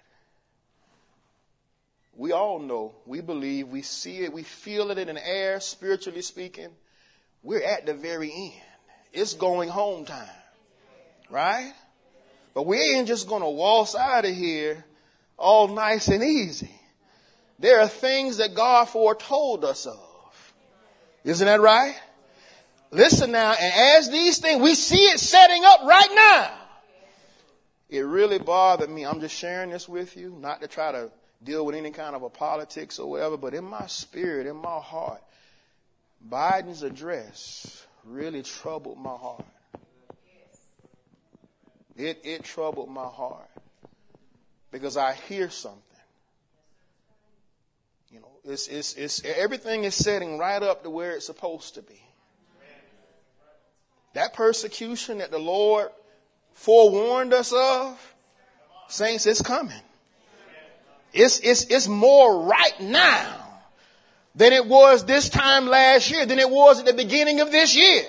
[2.14, 6.22] We all know, we believe, we see it, we feel it in the air, spiritually
[6.22, 6.68] speaking.
[7.42, 8.62] We're at the very end.
[9.12, 10.28] It's going home time.
[11.30, 11.72] Right?
[12.54, 14.84] But we ain't just to waltz out of here
[15.38, 16.70] all nice and easy.
[17.58, 20.54] There are things that God foretold us of.
[21.24, 21.94] Isn't that right?
[22.92, 26.50] Listen now, and as these things, we see it setting up right now.
[27.88, 29.06] It really bothered me.
[29.06, 31.10] I'm just sharing this with you, not to try to
[31.42, 34.78] deal with any kind of a politics or whatever, but in my spirit, in my
[34.78, 35.22] heart,
[36.28, 39.44] Biden's address really troubled my heart.
[41.96, 43.48] It, it troubled my heart
[44.70, 45.80] because I hear something.
[48.10, 51.82] You know, it's, it's, it's, everything is setting right up to where it's supposed to
[51.82, 52.02] be.
[54.14, 55.88] That persecution that the Lord
[56.54, 58.14] forewarned us of,
[58.88, 59.80] saints, it's coming.
[61.12, 63.38] It's, it's, it's more right now
[64.34, 67.76] than it was this time last year, than it was at the beginning of this
[67.76, 68.02] year.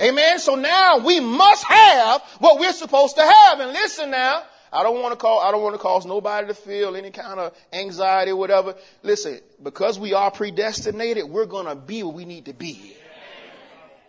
[0.00, 0.38] Amen.
[0.38, 3.60] So now we must have what we're supposed to have.
[3.60, 4.42] And listen now,
[4.72, 7.38] I don't want to call, I don't want to cause nobody to feel any kind
[7.38, 8.74] of anxiety or whatever.
[9.02, 12.96] Listen, because we are predestinated, we're going to be what we need to be.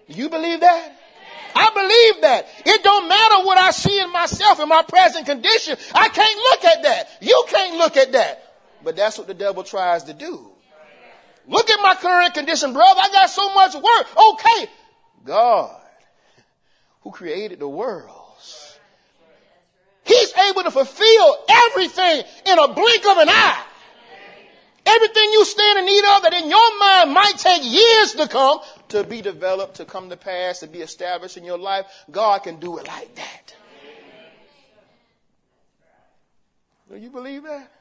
[0.07, 0.91] You believe that?
[1.55, 2.47] I believe that.
[2.65, 5.77] It don't matter what I see in myself in my present condition.
[5.93, 7.09] I can't look at that.
[7.21, 8.53] You can't look at that.
[8.83, 10.49] But that's what the devil tries to do.
[11.47, 13.01] Look at my current condition, brother.
[13.03, 14.07] I got so much work.
[14.33, 14.71] Okay.
[15.25, 15.81] God,
[17.01, 18.77] who created the worlds,
[20.05, 23.63] He's able to fulfill everything in a blink of an eye.
[24.85, 28.59] Everything you stand in need of that in your mind might take years to come
[28.89, 32.59] to be developed, to come to pass, to be established in your life, God can
[32.59, 33.55] do it like that.
[36.91, 37.71] Do you believe that?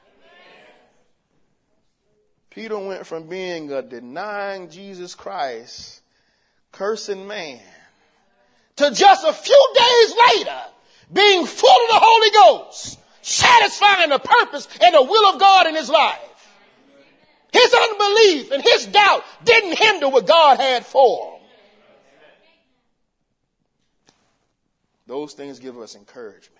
[2.51, 6.03] Peter went from being a denying Jesus Christ,
[6.71, 7.61] cursing man,
[8.77, 10.61] to just a few days later
[11.13, 15.75] being full of the Holy Ghost, satisfying the purpose and the will of God in
[15.75, 16.32] his life.
[17.53, 21.43] His unbelief and his doubt didn't hinder what God had for him.
[25.07, 26.59] Those things give us encouragement.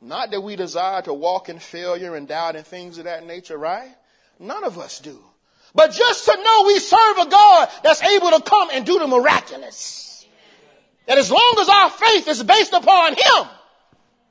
[0.00, 3.56] Not that we desire to walk in failure and doubt and things of that nature,
[3.56, 3.94] right?
[4.40, 5.22] None of us do.
[5.74, 9.06] But just to know we serve a God that's able to come and do the
[9.06, 10.26] miraculous.
[11.06, 13.48] That as long as our faith is based upon Him,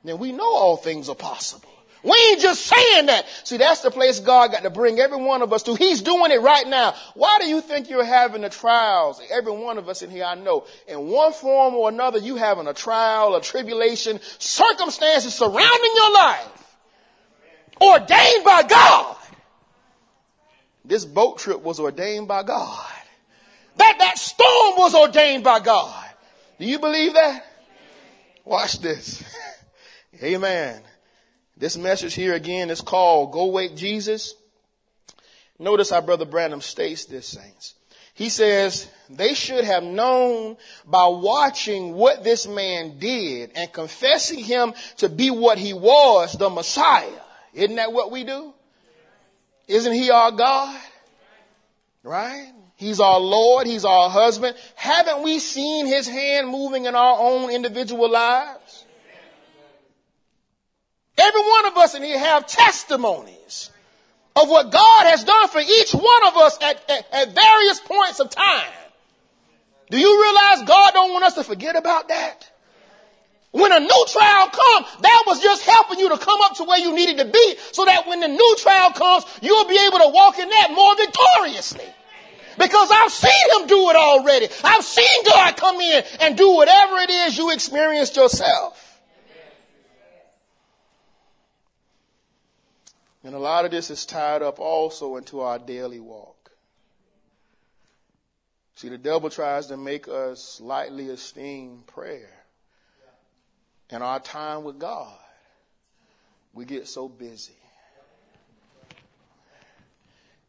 [0.04, 1.71] then we know all things are possible.
[2.02, 3.26] We ain't just saying that.
[3.44, 5.76] See, that's the place God got to bring every one of us to.
[5.76, 6.94] He's doing it right now.
[7.14, 9.20] Why do you think you're having the trials?
[9.30, 12.66] Every one of us in here, I know, in one form or another, you having
[12.66, 16.76] a trial, a tribulation, circumstances surrounding your life,
[17.80, 19.16] ordained by God.
[20.84, 22.90] This boat trip was ordained by God.
[23.76, 26.04] That that storm was ordained by God.
[26.58, 27.46] Do you believe that?
[28.44, 29.22] Watch this.
[30.22, 30.82] Amen.
[31.62, 34.34] This message here again is called Go Wake Jesus.
[35.60, 37.76] Notice how Brother Branham states this, saints.
[38.14, 44.74] He says, they should have known by watching what this man did and confessing him
[44.96, 47.06] to be what he was, the Messiah.
[47.54, 48.52] Isn't that what we do?
[49.68, 50.80] Isn't he our God?
[52.02, 52.50] Right?
[52.74, 53.68] He's our Lord.
[53.68, 54.56] He's our husband.
[54.74, 58.84] Haven't we seen his hand moving in our own individual lives?
[61.22, 63.70] Every one of us in here have testimonies
[64.34, 68.18] of what God has done for each one of us at, at, at various points
[68.18, 68.72] of time.
[69.88, 72.50] Do you realize God don't want us to forget about that?
[73.52, 76.78] When a new trial comes, that was just helping you to come up to where
[76.78, 80.08] you needed to be so that when the new trial comes, you'll be able to
[80.08, 81.86] walk in that more victoriously.
[82.58, 84.48] Because I've seen him do it already.
[84.64, 88.91] I've seen God come in and do whatever it is you experienced yourself.
[93.24, 96.50] And a lot of this is tied up also into our daily walk.
[98.74, 102.42] See, the devil tries to make us lightly esteem prayer
[103.90, 105.14] and our time with God.
[106.52, 107.52] We get so busy.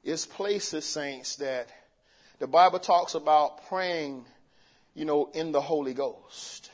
[0.04, 1.70] It's places, saints, that
[2.40, 4.26] the Bible talks about praying,
[4.96, 6.72] you know, in the Holy Ghost.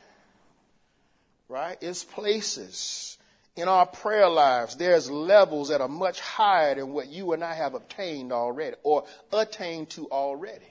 [1.48, 1.78] Right?
[1.82, 3.19] It's places
[3.60, 7.54] in our prayer lives, there's levels that are much higher than what you and I
[7.54, 10.66] have obtained already or attained to already.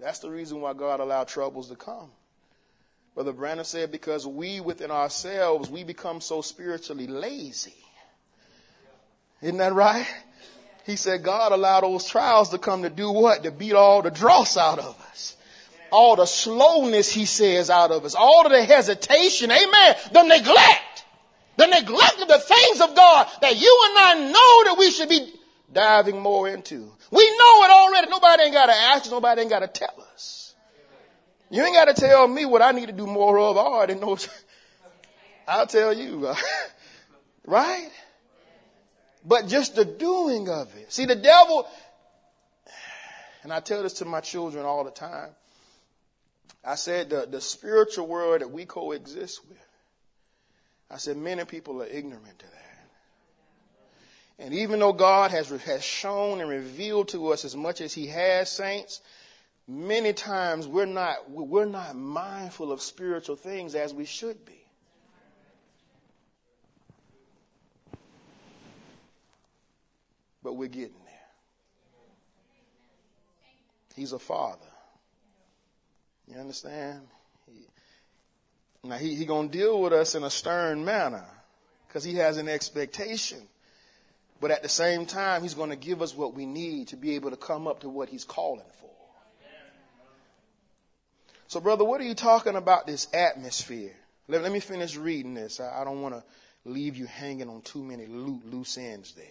[0.00, 2.10] That's the reason why God allowed troubles to come.
[3.14, 7.74] Brother Branham said, because we within ourselves, we become so spiritually lazy.
[9.42, 10.06] Isn't that right?
[10.86, 13.42] He said God allowed those trials to come to do what?
[13.42, 15.07] To beat all the dross out of us
[15.90, 21.04] all the slowness, he says, out of us, all of the hesitation, amen, the neglect,
[21.56, 25.08] the neglect of the things of God that you and I know that we should
[25.08, 25.32] be
[25.72, 26.92] diving more into.
[27.10, 28.10] We know it already.
[28.10, 30.54] Nobody ain't got to ask, nobody ain't got to tell us.
[31.50, 33.56] You ain't got to tell me what I need to do more of.
[33.56, 34.18] I already know.
[35.48, 36.34] I'll tell you.
[37.46, 37.88] right?
[39.24, 40.92] But just the doing of it.
[40.92, 41.66] See, the devil,
[43.42, 45.30] and I tell this to my children all the time.
[46.68, 49.66] I said the, the spiritual world that we coexist with.
[50.90, 52.88] I said many people are ignorant to that.
[54.38, 58.08] And even though God has, has shown and revealed to us as much as He
[58.08, 59.00] has, saints,
[59.66, 64.62] many times we're not, we're not mindful of spiritual things as we should be.
[70.42, 71.14] But we're getting there.
[73.96, 74.66] He's a father.
[76.30, 77.00] You understand?
[77.46, 77.66] He,
[78.84, 81.24] now he, he gonna deal with us in a stern manner
[81.86, 83.40] because he has an expectation.
[84.40, 87.16] But at the same time, he's going to give us what we need to be
[87.16, 88.90] able to come up to what he's calling for.
[91.48, 93.96] So, brother, what are you talking about this atmosphere?
[94.28, 95.60] Let, let me finish reading this.
[95.60, 96.22] I, I don't want to
[96.64, 99.24] leave you hanging on too many loose ends there.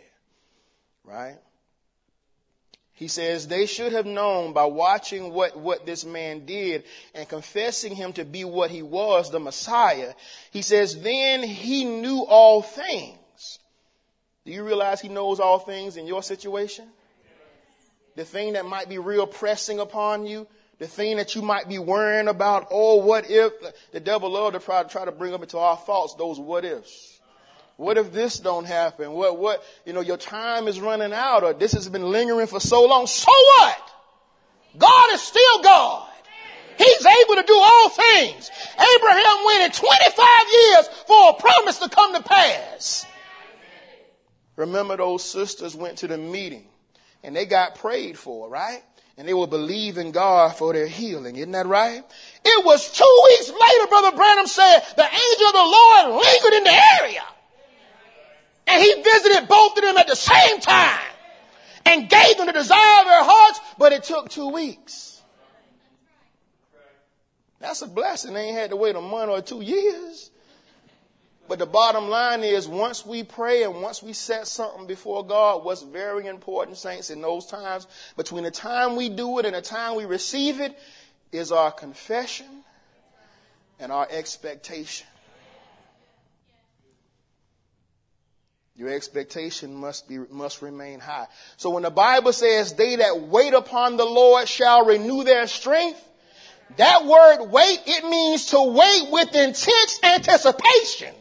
[1.06, 1.38] Right?
[2.98, 6.84] He says they should have known by watching what, what this man did
[7.14, 10.14] and confessing him to be what he was, the Messiah.
[10.50, 13.60] He says, then he knew all things.
[14.46, 16.88] Do you realize he knows all things in your situation?
[18.16, 20.48] The thing that might be real pressing upon you,
[20.80, 23.54] the thing that you might be worrying about, oh, what if?
[23.92, 27.17] The devil loves to try, try to bring up into our thoughts those what ifs.
[27.78, 29.12] What if this don't happen?
[29.12, 32.60] What, what, you know, your time is running out or this has been lingering for
[32.60, 33.06] so long.
[33.06, 33.92] So what?
[34.78, 36.10] God is still God.
[36.78, 38.52] He's able to do all things.
[38.74, 43.06] Abraham waited 25 years for a promise to come to pass.
[44.56, 46.68] Remember those sisters went to the meeting
[47.24, 48.84] and they got prayed for, right?
[49.18, 51.36] And they were believing God for their healing.
[51.36, 52.04] Isn't that right?
[52.46, 56.64] It was two weeks later, Brother Branham said, the angel of the Lord lingered in
[56.64, 57.24] the area.
[58.68, 61.00] And he visited both of them at the same time
[61.86, 65.22] and gave them the desire of their hearts, but it took two weeks.
[67.60, 68.34] That's a blessing.
[68.34, 70.32] They ain't had to wait a month or two years.
[71.48, 75.64] But the bottom line is once we pray and once we set something before God,
[75.64, 77.88] what's very important, saints, in those times,
[78.18, 80.78] between the time we do it and the time we receive it,
[81.32, 82.64] is our confession
[83.80, 85.08] and our expectation.
[88.78, 91.26] Your expectation must be, must remain high.
[91.58, 96.04] So when the Bible says, they that wait upon the Lord shall renew their strength,
[96.78, 101.14] that word wait, it means to wait with intense anticipation.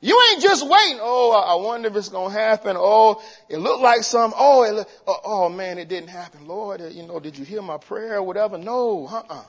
[0.00, 0.98] You ain't just waiting.
[1.02, 2.74] Oh, I wonder if it's going to happen.
[2.78, 4.32] Oh, it looked like some.
[4.34, 6.48] Oh, it, oh, oh, man, it didn't happen.
[6.48, 8.56] Lord, uh, you know, did you hear my prayer or whatever?
[8.56, 9.44] No, uh-uh.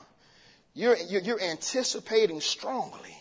[0.74, 3.16] You're, you're, you're anticipating strongly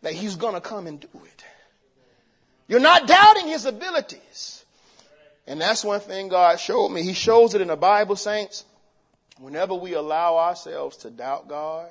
[0.00, 1.44] that he's going to come and do it.
[2.68, 4.64] You're not doubting his abilities.
[5.46, 7.02] And that's one thing God showed me.
[7.02, 8.64] He shows it in the Bible, saints.
[9.40, 11.88] Whenever we allow ourselves to doubt God,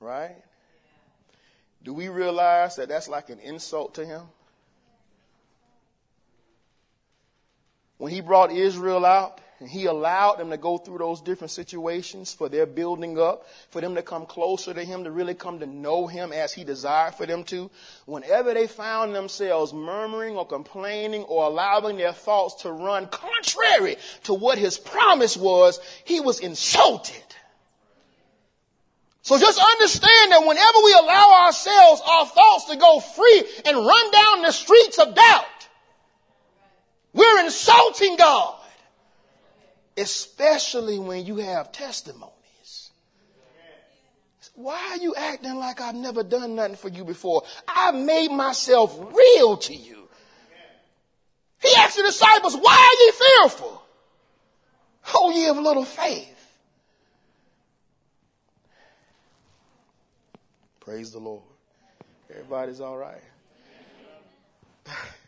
[0.00, 0.36] right?
[1.82, 4.22] Do we realize that that's like an insult to him?
[7.96, 12.50] When he brought Israel out, he allowed them to go through those different situations for
[12.50, 16.06] their building up, for them to come closer to him, to really come to know
[16.06, 17.70] him as he desired for them to.
[18.04, 24.34] Whenever they found themselves murmuring or complaining or allowing their thoughts to run contrary to
[24.34, 27.14] what his promise was, he was insulted.
[29.22, 34.10] So just understand that whenever we allow ourselves, our thoughts to go free and run
[34.10, 35.44] down the streets of doubt,
[37.14, 38.55] we're insulting God
[39.96, 42.32] especially when you have testimonies.
[44.54, 47.42] Why are you acting like I've never done nothing for you before?
[47.68, 50.08] I've made myself real to you.
[51.62, 53.82] He asked the disciples, why are ye fearful?
[55.14, 56.32] Oh, ye of little faith.
[60.80, 61.42] Praise the Lord.
[62.30, 63.22] Everybody's all right.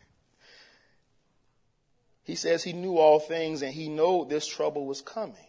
[2.29, 5.47] He says he knew all things and he knew this trouble was coming.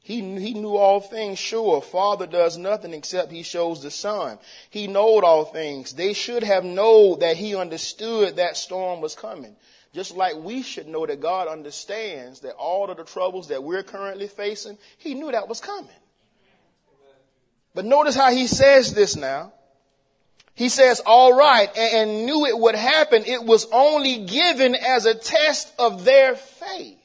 [0.00, 1.80] He, he knew all things, sure.
[1.80, 4.40] Father does nothing except he shows the son.
[4.68, 5.92] He knowed all things.
[5.92, 9.54] They should have known that he understood that storm was coming.
[9.94, 13.84] Just like we should know that God understands that all of the troubles that we're
[13.84, 15.86] currently facing, he knew that was coming.
[17.72, 19.52] But notice how he says this now.
[20.56, 23.24] He says, all right, and knew it would happen.
[23.26, 26.96] It was only given as a test of their faith.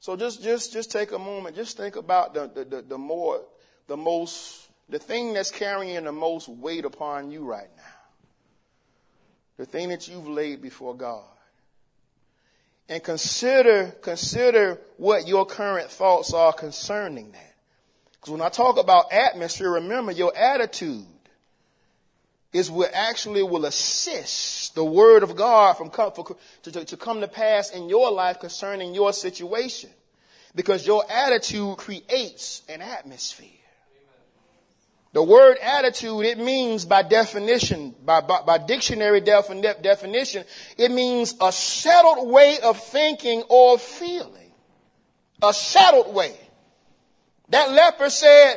[0.00, 1.54] So just, just, just take a moment.
[1.54, 3.40] Just think about the, the, the, the more,
[3.86, 7.82] the most, the thing that's carrying the most weight upon you right now.
[9.58, 11.22] The thing that you've laid before God.
[12.88, 17.47] And consider, consider what your current thoughts are concerning that.
[18.20, 21.06] Because when I talk about atmosphere, remember your attitude
[22.52, 26.96] is what actually will assist the word of God from come, for, to, to, to
[26.96, 29.90] come to pass in your life concerning your situation.
[30.54, 33.48] Because your attitude creates an atmosphere.
[35.12, 40.44] The word attitude, it means by definition, by, by, by dictionary defin- definition,
[40.76, 44.52] it means a settled way of thinking or feeling.
[45.42, 46.36] A settled way.
[47.50, 48.56] That leper said,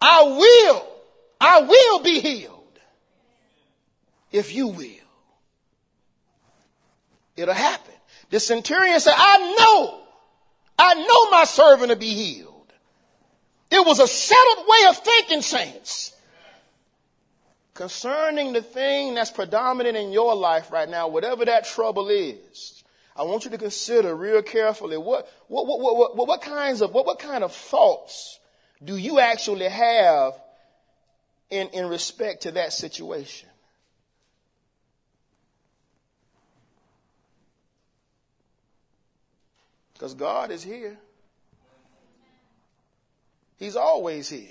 [0.00, 0.86] I will,
[1.40, 2.56] I will be healed
[4.32, 4.92] if you will.
[7.36, 7.94] It'll happen.
[8.30, 10.00] The centurion said, I know,
[10.78, 12.72] I know my servant to be healed.
[13.70, 16.14] It was a settled way of thinking, saints.
[17.74, 22.84] Concerning the thing that's predominant in your life right now, whatever that trouble is,
[23.16, 26.92] I want you to consider real carefully what, what, what, what, what, what kinds of,
[26.92, 28.38] what, what kind of thoughts
[28.84, 30.34] do you actually have
[31.48, 33.48] in, in respect to that situation?
[39.94, 40.98] Because God is here.
[43.58, 44.48] He's always here.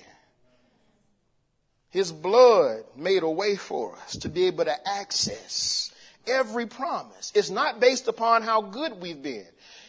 [1.91, 5.91] His blood made a way for us to be able to access
[6.28, 7.32] every promise.
[7.36, 9.46] It's not based upon how good we've been.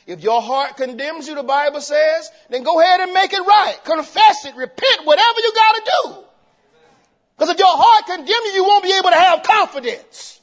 [0.06, 3.76] If your heart condemns you, the Bible says, then go ahead and make it right.
[3.84, 6.24] Confess it, repent, whatever you got to do.
[7.36, 10.40] Because if your heart condemns you, you won't be able to have confidence.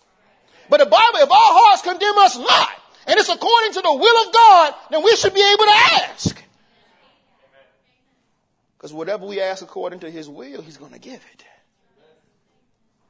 [0.70, 2.70] But the Bible, if our hearts condemn us not,
[3.08, 5.78] and it's according to the will of God, then we should be able to
[6.10, 6.44] ask.
[8.78, 11.46] Because whatever we ask according to His will, He's going to give it.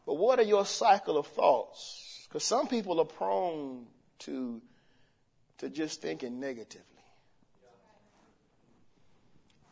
[0.05, 2.12] But what are your cycle of thoughts?
[2.33, 3.85] Because some people are prone
[4.17, 4.59] to,
[5.59, 6.81] to just thinking negatively.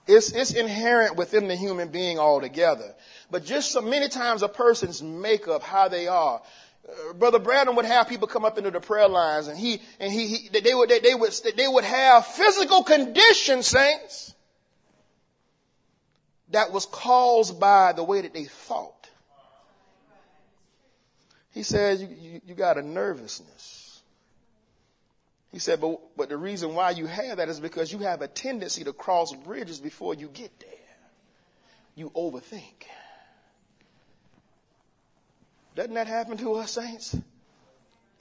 [0.06, 2.94] It's, it's inherent within the human being altogether.
[3.32, 6.44] But just so many times a person's makeup, how they are.
[6.88, 10.14] Uh, Brother Branham would have people come up into the prayer lines and he, and
[10.14, 14.36] he, he they would, they, they would, they would have physical condition, saints,
[16.52, 19.01] that was caused by the way that they thought.
[21.52, 24.02] He says, you, you, you got a nervousness.
[25.52, 28.28] He said, but, but the reason why you have that is because you have a
[28.28, 30.69] tendency to cross bridges before you get there.
[31.95, 32.86] You overthink.
[35.76, 37.18] Doesn't that happen to us, saints?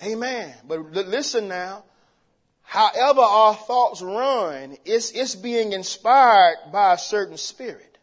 [0.03, 0.53] Amen.
[0.67, 1.85] But listen now.
[2.63, 7.99] However our thoughts run, it's, it's being inspired by a certain spirit.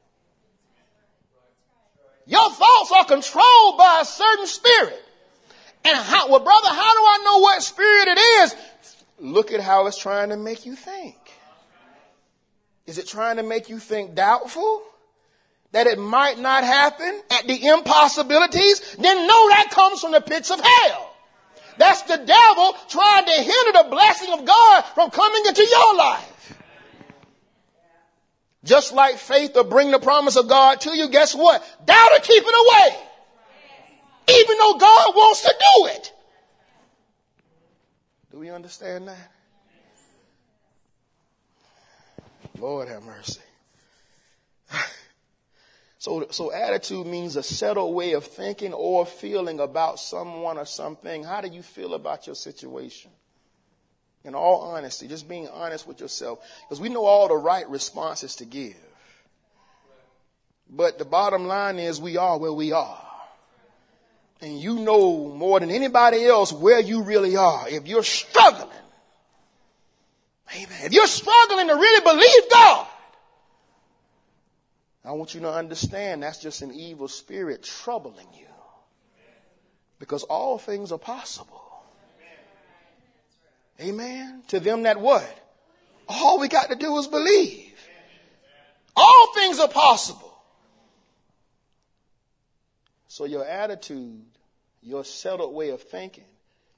[2.26, 5.07] Your thoughts are controlled by a certain spirit.
[5.84, 8.56] And how, well, brother, how do I know what spirit it is?
[9.20, 11.16] Look at how it's trying to make you think.
[12.86, 14.84] Is it trying to make you think doubtful?
[15.72, 18.96] That it might not happen at the impossibilities?
[18.98, 21.14] Then know that comes from the pits of hell.
[21.78, 26.54] That's the devil trying to hinder the blessing of God from coming into your life.
[28.64, 31.64] Just like faith will bring the promise of God to you, guess what?
[31.86, 33.07] Doubt will keep it away
[34.30, 36.14] even though God wants to do it.
[38.32, 39.32] Do we understand that?
[42.60, 43.42] Lord have mercy.
[46.00, 51.24] So, so attitude means a settled way of thinking or feeling about someone or something.
[51.24, 53.10] How do you feel about your situation?
[54.24, 56.40] In all honesty, just being honest with yourself.
[56.62, 58.78] Because we know all the right responses to give.
[60.70, 63.07] But the bottom line is we are where we are
[64.42, 67.68] and you know more than anybody else where you really are.
[67.68, 68.70] If you're struggling,
[70.56, 70.86] amen.
[70.86, 72.88] If you're struggling to really believe God,
[75.04, 78.46] I want you to understand that's just an evil spirit troubling you.
[80.00, 81.64] Because all things are possible.
[83.80, 84.44] Amen.
[84.50, 85.26] To them that what?
[86.08, 87.74] All we got to do is believe.
[88.96, 90.27] All things are possible.
[93.08, 94.26] So your attitude,
[94.82, 96.26] your settled way of thinking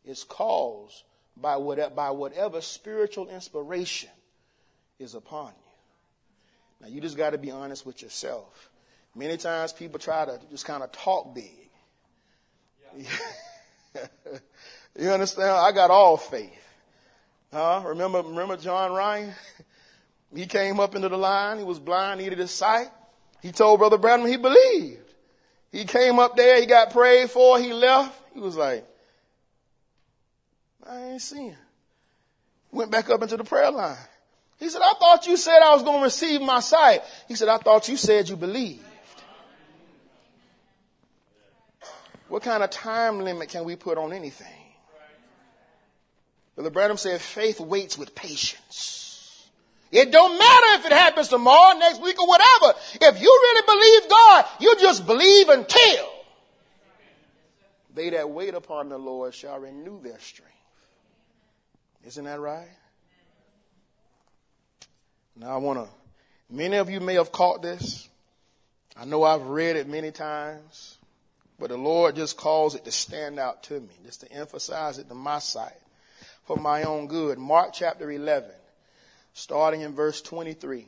[0.06, 1.04] is caused
[1.36, 4.10] by whatever, by whatever spiritual inspiration
[5.00, 6.82] is upon you.
[6.82, 8.70] Now you just got to be honest with yourself.
[9.16, 11.70] Many times people try to just kind of talk big.
[12.98, 14.06] Yeah.
[15.00, 15.50] you understand?
[15.50, 16.52] I got all faith.
[17.52, 17.84] Huh?
[17.86, 19.34] Remember, remember John Ryan?
[20.32, 21.58] He came up into the line.
[21.58, 22.90] He was blind, needed his sight.
[23.42, 25.09] He told Brother Branham he believed.
[25.72, 28.20] He came up there, he got prayed for, he left.
[28.34, 28.86] He was like,
[30.88, 31.56] I ain't seeing.
[32.72, 33.98] Went back up into the prayer line.
[34.60, 37.02] He said, I thought you said I was going to receive my sight.
[37.28, 38.84] He said, I thought you said you believed.
[42.28, 44.48] What kind of time limit can we put on anything?
[46.56, 48.99] Brother Branham said, faith waits with patience.
[49.92, 52.78] It don't matter if it happens tomorrow, next week, or whatever.
[53.02, 56.10] If you really believe God, you just believe until.
[57.96, 60.54] They that wait upon the Lord shall renew their strength.
[62.06, 62.70] Isn't that right?
[65.36, 65.88] Now I want to,
[66.54, 68.08] many of you may have caught this.
[68.96, 70.98] I know I've read it many times,
[71.58, 75.08] but the Lord just calls it to stand out to me, just to emphasize it
[75.10, 75.78] to my sight
[76.44, 77.38] for my own good.
[77.38, 78.50] Mark chapter 11
[79.34, 80.88] starting in verse 23.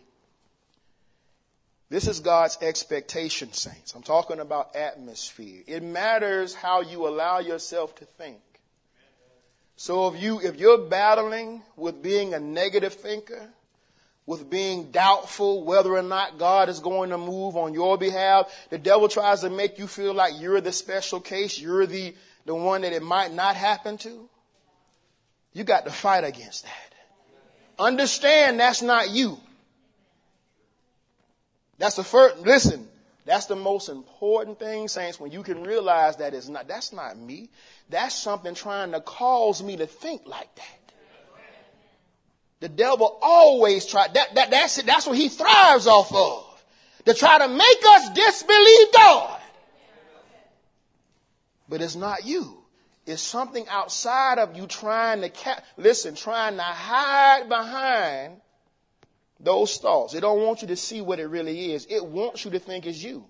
[1.90, 3.94] This is God's expectation, saints.
[3.94, 5.62] I'm talking about atmosphere.
[5.68, 8.40] It matters how you allow yourself to think.
[9.76, 13.50] So if you, if you're battling with being a negative thinker,
[14.26, 18.78] with being doubtful whether or not God is going to move on your behalf, the
[18.78, 22.16] devil tries to make you feel like you're the special case, you're the,
[22.46, 24.30] the one that it might not happen to.
[25.52, 26.91] You got to fight against that.
[27.82, 29.40] Understand that's not you.
[31.80, 32.88] That's the first, listen,
[33.26, 37.18] That's the most important thing, saints, when you can realize that it's not, that's not
[37.18, 37.50] me.
[37.90, 40.78] That's something trying to cause me to think like that.
[42.62, 46.64] The devil always try that, that that's it, that's what he thrives off of.
[47.06, 49.42] To try to make us disbelieve God.
[51.68, 52.61] But it's not you.
[53.06, 58.42] It's something outside of you trying to cap- listen, trying to hide behind
[59.40, 60.14] those thoughts.
[60.14, 61.88] It don't want you to see what it really is.
[61.90, 63.26] It wants you to think it's you.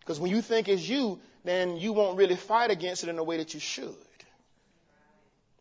[0.00, 3.24] Because when you think it's you, then you won't really fight against it in the
[3.24, 3.94] way that you should.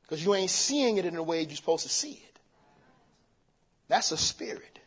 [0.02, 2.40] Because you ain't seeing it in the way you're supposed to see it.
[3.88, 4.80] That's a spirit.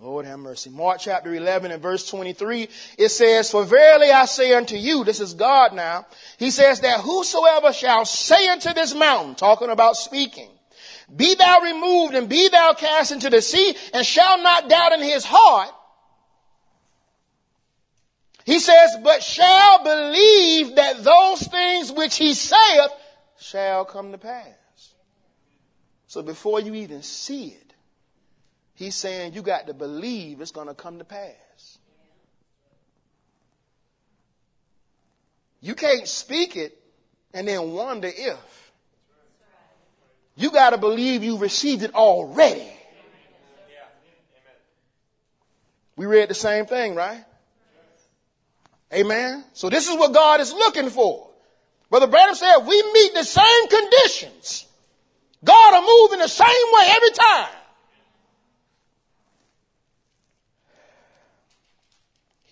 [0.00, 0.70] Lord have mercy.
[0.70, 2.68] Mark chapter 11 and verse 23,
[2.98, 6.06] it says, For verily I say unto you, this is God now,
[6.36, 10.50] he says that whosoever shall say unto this mountain, talking about speaking,
[11.14, 15.02] be thou removed and be thou cast into the sea and shall not doubt in
[15.02, 15.70] his heart.
[18.44, 22.90] He says, but shall believe that those things which he saith
[23.38, 24.94] shall come to pass.
[26.06, 27.63] So before you even see it,
[28.74, 31.78] he's saying you got to believe it's going to come to pass.
[35.60, 36.78] You can't speak it
[37.32, 38.72] and then wonder if.
[40.36, 42.68] You got to believe you received it already.
[45.96, 47.24] We read the same thing, right?
[48.92, 49.44] Amen.
[49.52, 51.30] So this is what God is looking for.
[51.88, 54.66] Brother Branham said, we meet the same conditions.
[55.44, 57.48] God will move in the same way every time.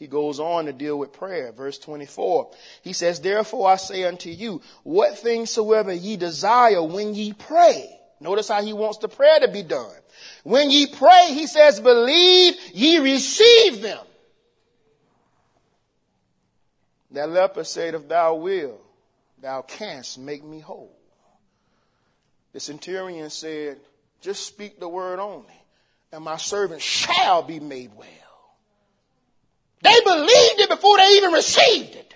[0.03, 1.53] He goes on to deal with prayer.
[1.53, 2.51] Verse 24.
[2.83, 7.89] He says, Therefore I say unto you, what things soever ye desire when ye pray.
[8.19, 9.95] Notice how he wants the prayer to be done.
[10.43, 14.05] When ye pray, he says, believe ye receive them.
[17.13, 18.81] That leper said, If thou will,
[19.41, 20.99] thou canst make me whole.
[22.53, 23.79] The centurion said,
[24.21, 25.63] Just speak the word only,
[26.11, 28.22] and my servant shall be made well.
[29.83, 32.15] They believed it before they even received it.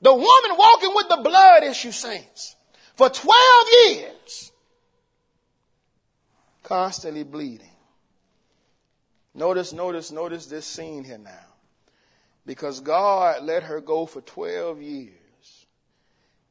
[0.00, 2.56] The woman walking with the blood issue saints
[2.94, 4.52] for 12 years,
[6.62, 7.70] constantly bleeding.
[9.34, 11.46] Notice, notice, notice this scene here now.
[12.44, 15.66] Because God let her go for 12 years.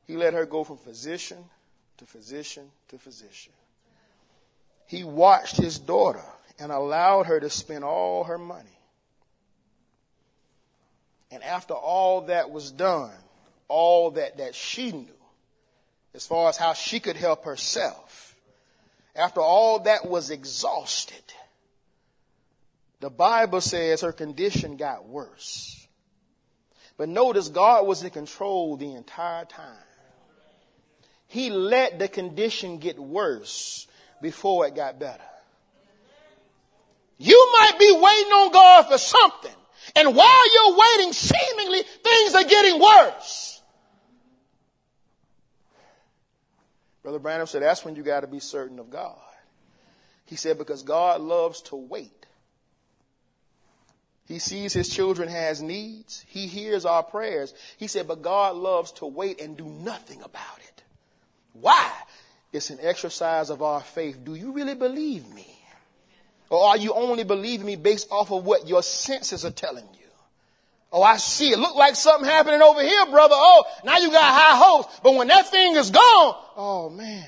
[0.05, 1.43] He let her go from physician
[1.97, 3.53] to physician to physician.
[4.85, 6.23] He watched his daughter
[6.59, 8.76] and allowed her to spend all her money.
[11.31, 13.13] And after all that was done,
[13.67, 15.07] all that, that she knew,
[16.13, 18.35] as far as how she could help herself,
[19.15, 21.23] after all that was exhausted,
[22.99, 25.87] the Bible says her condition got worse.
[26.97, 29.75] But notice God was in control the entire time.
[31.27, 33.85] He let the condition get worse
[34.21, 35.21] before it got better.
[37.19, 39.55] You might be waiting on God for something.
[39.95, 43.61] And while you're waiting, seemingly things are getting worse.
[47.03, 49.17] Brother Branham said that's when you got to be certain of God.
[50.25, 52.25] He said because God loves to wait.
[54.27, 56.25] He sees his children has needs.
[56.27, 57.53] He hears our prayers.
[57.77, 60.83] He said, but God loves to wait and do nothing about it.
[61.53, 61.89] Why?
[62.51, 64.23] It's an exercise of our faith.
[64.25, 65.56] Do you really believe me?
[66.49, 70.07] Or are you only believing me based off of what your senses are telling you?
[70.91, 71.59] Oh, I see it.
[71.59, 73.35] Look like something happening over here, brother.
[73.37, 74.99] Oh, now you got high hopes.
[75.03, 77.27] But when that thing is gone, oh man.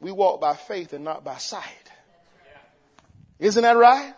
[0.00, 1.64] We walk by faith and not by sight.
[3.38, 4.14] Isn't that right?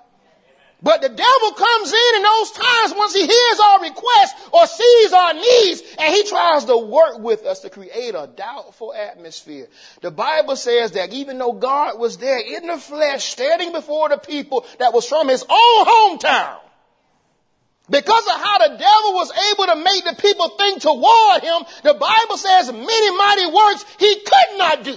[0.82, 5.12] But the devil comes in in those times once he hears our requests or sees
[5.12, 9.68] our needs and he tries to work with us to create a doubtful atmosphere.
[10.00, 14.16] The Bible says that even though God was there in the flesh standing before the
[14.16, 16.60] people that was from his own hometown,
[17.90, 21.94] because of how the devil was able to make the people think toward him, the
[21.94, 24.96] Bible says many mighty works he could not do.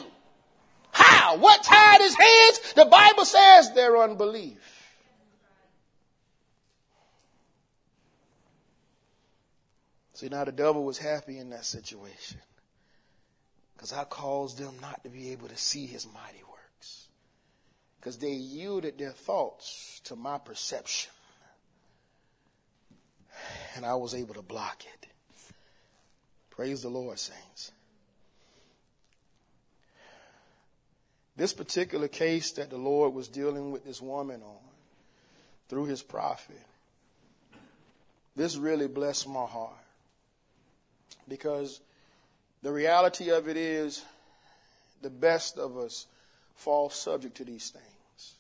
[0.92, 1.38] How?
[1.38, 2.74] What tied his hands?
[2.76, 4.60] The Bible says their unbelief.
[10.14, 12.40] See, now the devil was happy in that situation
[13.76, 17.08] because I caused them not to be able to see his mighty works
[18.00, 21.12] because they yielded their thoughts to my perception
[23.76, 25.08] and I was able to block it.
[26.52, 27.72] Praise the Lord, saints.
[31.36, 34.58] This particular case that the Lord was dealing with this woman on
[35.68, 36.62] through his prophet.
[38.36, 39.83] This really blessed my heart
[41.28, 41.82] because
[42.62, 44.04] the reality of it is
[45.02, 46.08] the best of us
[46.56, 48.36] fall subject to these things.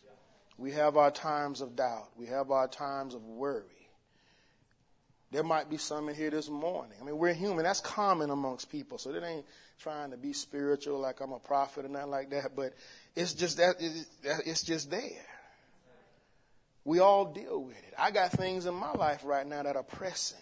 [0.57, 2.09] We have our times of doubt.
[2.15, 3.63] We have our times of worry.
[5.31, 6.95] There might be some in here this morning.
[7.01, 7.63] I mean, we're human.
[7.63, 8.99] That's common amongst people.
[8.99, 9.45] So it ain't
[9.79, 12.55] trying to be spiritual like I'm a prophet or nothing like that.
[12.55, 12.75] But
[13.15, 15.25] it's just that it's just there.
[16.85, 17.93] We all deal with it.
[17.97, 20.37] I got things in my life right now that are pressing.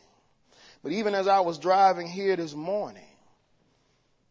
[0.84, 3.06] But even as I was driving here this morning,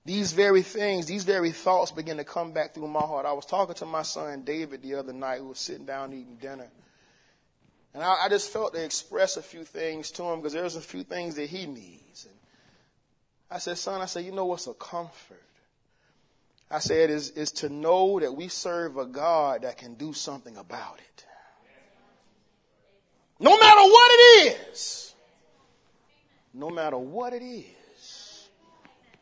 [0.05, 3.27] these very things, these very thoughts begin to come back through my heart.
[3.27, 6.37] I was talking to my son David the other night, who was sitting down eating
[6.41, 6.69] dinner.
[7.95, 10.81] And I, I just felt to express a few things to him because there's a
[10.81, 12.25] few things that he needs.
[12.25, 12.35] And
[13.51, 15.43] I said, son, I said, you know what's a comfort?
[16.71, 20.57] I said, is, is to know that we serve a God that can do something
[20.57, 21.27] about it.
[23.41, 25.10] No matter what it is.
[26.53, 28.49] No matter what it is.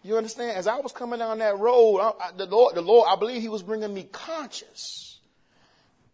[0.03, 0.57] You understand?
[0.57, 3.43] As I was coming down that road, I, I, the Lord, the Lord, I believe
[3.43, 5.19] He was bringing me conscious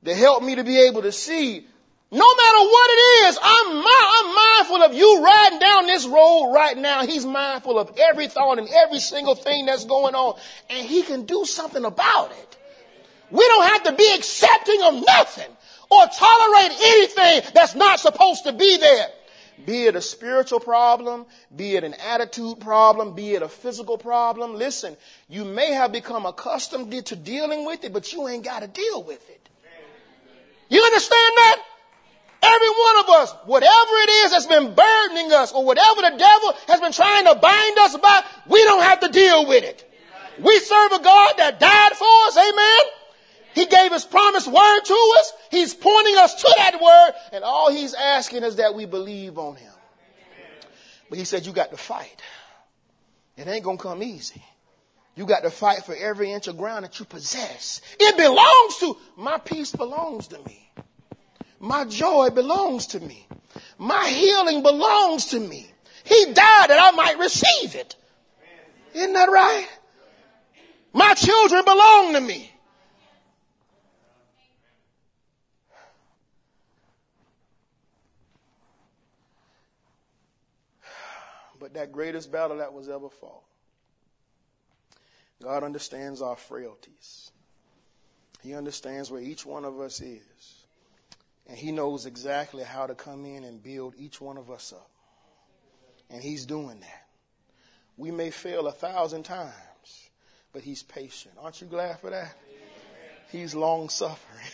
[0.04, 1.66] to help me to be able to see
[2.14, 6.78] no matter what it is, I'm, I'm mindful of you riding down this road right
[6.78, 7.04] now.
[7.04, 10.38] He's mindful of every thought and every single thing that's going on,
[10.70, 12.56] and he can do something about it.
[13.32, 15.50] We don't have to be accepting of nothing
[15.90, 19.08] or tolerate anything that's not supposed to be there.
[19.66, 24.56] Be it a spiritual problem, be it an attitude problem, be it a physical problem.
[24.56, 24.96] Listen,
[25.28, 29.02] you may have become accustomed to dealing with it, but you ain't got to deal
[29.02, 29.48] with it.
[30.68, 31.62] You understand that?
[32.42, 36.52] Every one of us, whatever it is that's been burdening us or whatever the devil
[36.68, 39.90] has been trying to bind us about, we don't have to deal with it.
[40.42, 42.36] We serve a God that died for us.
[42.36, 43.03] Amen.
[43.54, 45.32] He gave his promised word to us.
[45.50, 49.56] He's pointing us to that word and all he's asking is that we believe on
[49.56, 49.72] him.
[51.08, 52.22] But he said, you got to fight.
[53.36, 54.42] It ain't going to come easy.
[55.16, 57.80] You got to fight for every inch of ground that you possess.
[58.00, 60.70] It belongs to, my peace belongs to me.
[61.60, 63.26] My joy belongs to me.
[63.78, 65.70] My healing belongs to me.
[66.04, 67.94] He died that I might receive it.
[68.92, 69.68] Isn't that right?
[70.92, 72.50] My children belong to me.
[81.74, 83.44] That greatest battle that was ever fought,
[85.42, 87.30] God understands our frailties.
[88.42, 90.54] He understands where each one of us is.
[91.46, 94.90] And He knows exactly how to come in and build each one of us up.
[96.10, 97.06] And He's doing that.
[97.96, 100.08] We may fail a thousand times,
[100.52, 101.34] but He's patient.
[101.40, 102.36] Aren't you glad for that?
[103.30, 104.46] He's long suffering.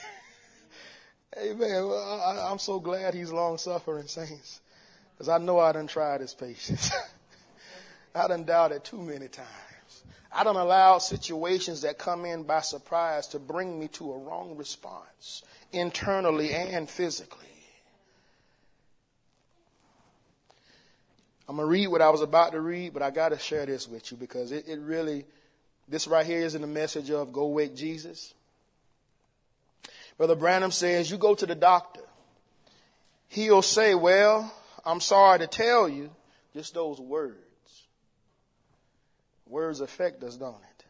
[1.38, 1.86] Amen.
[1.86, 4.59] Well, I, am so glad He's long suffering, saints.
[5.20, 6.90] Because I know I done tried His patience.
[8.14, 10.02] I done doubted too many times.
[10.32, 14.56] I don't allow situations that come in by surprise to bring me to a wrong
[14.56, 15.42] response
[15.72, 17.44] internally and physically.
[21.46, 23.66] I'm going to read what I was about to read, but I got to share
[23.66, 25.26] this with you because it, it really,
[25.86, 28.32] this right here is in the message of go wake Jesus.
[30.16, 32.00] Brother Branham says, you go to the doctor.
[33.28, 34.50] He'll say, well,
[34.84, 36.10] I'm sorry to tell you,
[36.54, 37.36] just those words.
[39.46, 40.84] Words affect us, don't it?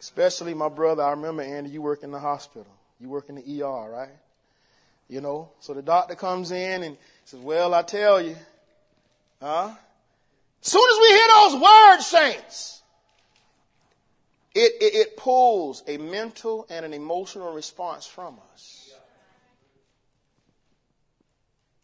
[0.00, 2.72] Especially my brother, I remember, Andy, you work in the hospital.
[3.00, 4.16] You work in the ER, right?
[5.08, 8.36] You know, so the doctor comes in and says, well, I tell you,
[9.40, 9.70] huh?
[10.62, 12.82] As soon as we hear those words, saints,
[14.54, 18.77] it, it, it pulls a mental and an emotional response from us.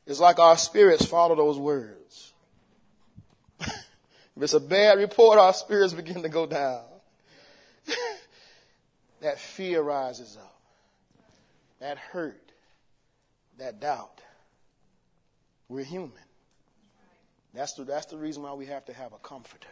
[0.06, 2.32] It's like our spirits follow those words.
[3.60, 6.82] if it's a bad report, our spirits begin to go down.
[9.20, 10.54] that fear rises up
[11.84, 12.50] that hurt,
[13.58, 14.22] that doubt.
[15.68, 16.12] We're human.
[17.52, 19.68] That's the, that's the reason why we have to have a comforter.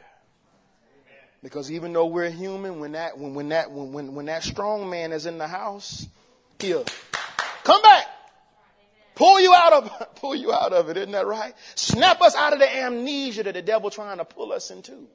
[1.42, 4.90] Because even though we're human, when that when, when that when, when, when that strong
[4.90, 6.06] man is in the house,
[6.60, 6.84] he'll
[7.64, 8.06] come back.
[9.22, 11.54] Pull you out of pull you out of it, isn't that right?
[11.76, 15.06] Snap us out of the amnesia that the devil trying to pull us into.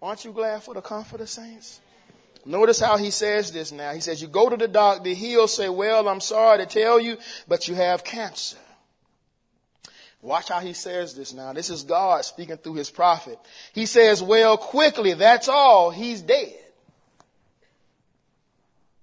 [0.00, 1.80] Aren't you glad for the comforter, saints?
[2.44, 3.92] Notice how he says this now.
[3.92, 7.16] He says, you go to the doctor, he'll say, well, I'm sorry to tell you,
[7.48, 8.56] but you have cancer.
[10.20, 11.52] Watch how he says this now.
[11.52, 13.36] This is God speaking through his prophet.
[13.72, 15.90] He says, well, quickly, that's all.
[15.90, 16.54] He's dead.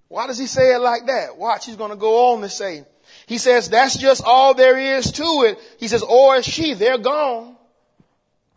[0.07, 1.37] Why does he say it like that?
[1.37, 2.85] Watch, he's going to go on to say,
[3.29, 5.59] He says, that's just all there is to it.
[5.77, 7.55] He says, or she, they're gone.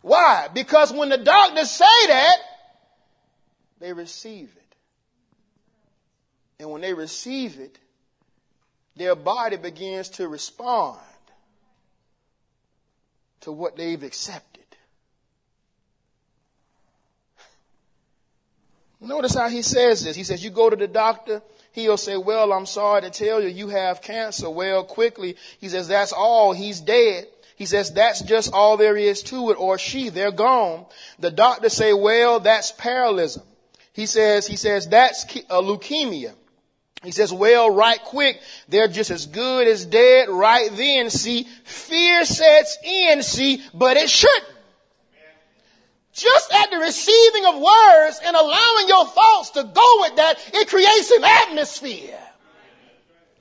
[0.01, 0.47] Why?
[0.51, 2.37] Because when the doctors say that,
[3.79, 4.75] they receive it.
[6.59, 7.77] And when they receive it,
[8.95, 10.97] their body begins to respond
[13.41, 14.63] to what they've accepted.
[18.99, 20.15] Notice how he says this.
[20.15, 21.43] He says, you go to the doctor,
[21.73, 24.49] he'll say, well, I'm sorry to tell you, you have cancer.
[24.49, 26.53] Well, quickly, he says, that's all.
[26.53, 27.27] He's dead.
[27.55, 30.85] He says, that's just all there is to it, or she, they're gone.
[31.19, 33.43] The doctor say, well, that's parallelism.
[33.93, 36.33] He says, he says, that's a uh, leukemia.
[37.03, 41.09] He says, well, right quick, they're just as good as dead right then.
[41.09, 44.49] See, fear sets in, see, but it shouldn't.
[46.13, 50.67] Just at the receiving of words and allowing your thoughts to go with that, it
[50.67, 52.19] creates an atmosphere.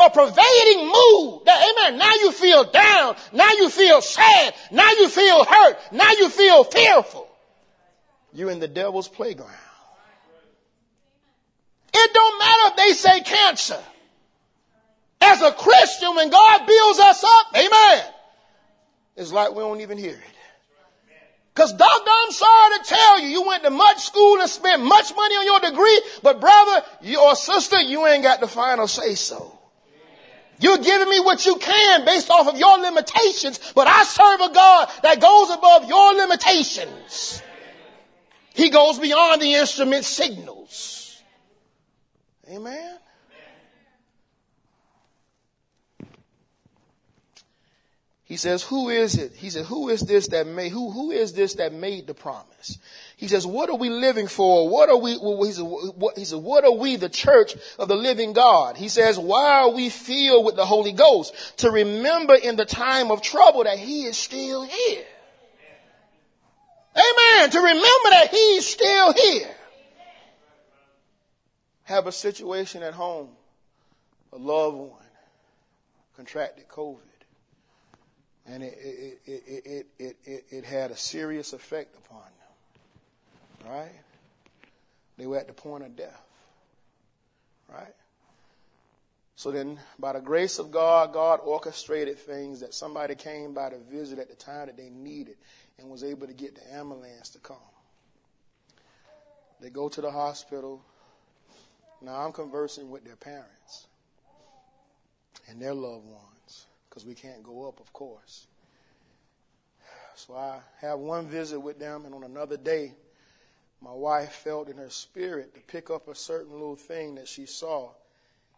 [0.00, 1.42] A pervading mood.
[1.44, 1.98] That, amen.
[1.98, 3.14] Now you feel down.
[3.32, 4.54] Now you feel sad.
[4.72, 5.78] Now you feel hurt.
[5.92, 7.28] Now you feel fearful.
[8.32, 9.52] You're in the devil's playground.
[11.92, 13.78] It don't matter if they say cancer.
[15.20, 18.04] As a Christian, when God builds us up, amen,
[19.14, 20.36] it's like we don't even hear it.
[21.54, 25.14] Cause doctor, I'm sorry to tell you, you went to much school and spent much
[25.14, 26.82] money on your degree, but brother
[27.20, 29.58] or sister, you ain't got the final say so.
[30.58, 34.54] You're giving me what you can based off of your limitations, but I serve a
[34.54, 37.42] God that goes above your limitations.
[38.54, 41.20] He goes beyond the instrument signals.
[42.48, 42.98] Amen.
[48.32, 49.34] He says, who is it?
[49.34, 52.78] He said, who is this that made, who, who is this that made the promise?
[53.18, 54.70] He says, what are we living for?
[54.70, 57.94] What are we, he said, what, he said, what are we, the church of the
[57.94, 58.78] living God?
[58.78, 61.34] He says, why are we filled with the Holy Ghost?
[61.58, 65.04] To remember in the time of trouble that he is still here.
[66.96, 67.50] Amen.
[67.50, 69.54] To remember that he's still here.
[71.82, 73.28] Have a situation at home,
[74.32, 74.90] a loved one
[76.16, 77.11] contracted COVID
[78.46, 83.72] and it, it, it, it, it, it, had a serious effect upon them.
[83.72, 84.00] Right?
[85.16, 86.20] They were at the point of death.
[87.72, 87.94] Right?
[89.36, 93.78] So then, by the grace of God, God orchestrated things that somebody came by to
[93.78, 95.36] visit at the time that they needed
[95.78, 97.56] and was able to get the ambulance to come.
[99.60, 100.82] They go to the hospital.
[102.00, 103.86] Now I'm conversing with their parents
[105.48, 106.31] and their loved ones
[106.92, 108.46] because we can't go up, of course.
[110.14, 112.92] So I have one visit with them, and on another day,
[113.80, 117.46] my wife felt in her spirit to pick up a certain little thing that she
[117.46, 117.88] saw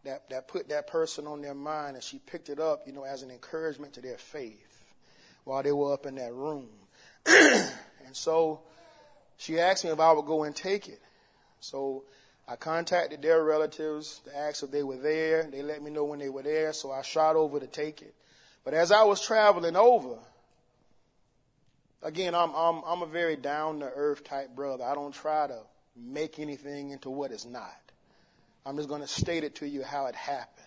[0.03, 3.05] that, that put that person on their mind, and she picked it up, you know,
[3.05, 4.85] as an encouragement to their faith
[5.45, 6.69] while they were up in that room.
[7.27, 7.71] and
[8.11, 8.63] so
[9.37, 11.01] she asked me if I would go and take it.
[11.61, 12.03] So
[12.49, 15.45] I contacted their relatives to ask if they were there.
[15.45, 18.13] They let me know when they were there, so I shot over to take it.
[18.65, 20.17] But as I was traveling over,
[22.03, 24.85] again, I'm, I'm, I'm a very down to earth type brother.
[24.85, 25.59] I don't try to
[25.97, 27.79] make anything into what it's not.
[28.67, 30.67] I'm just going to state it to you how it happened.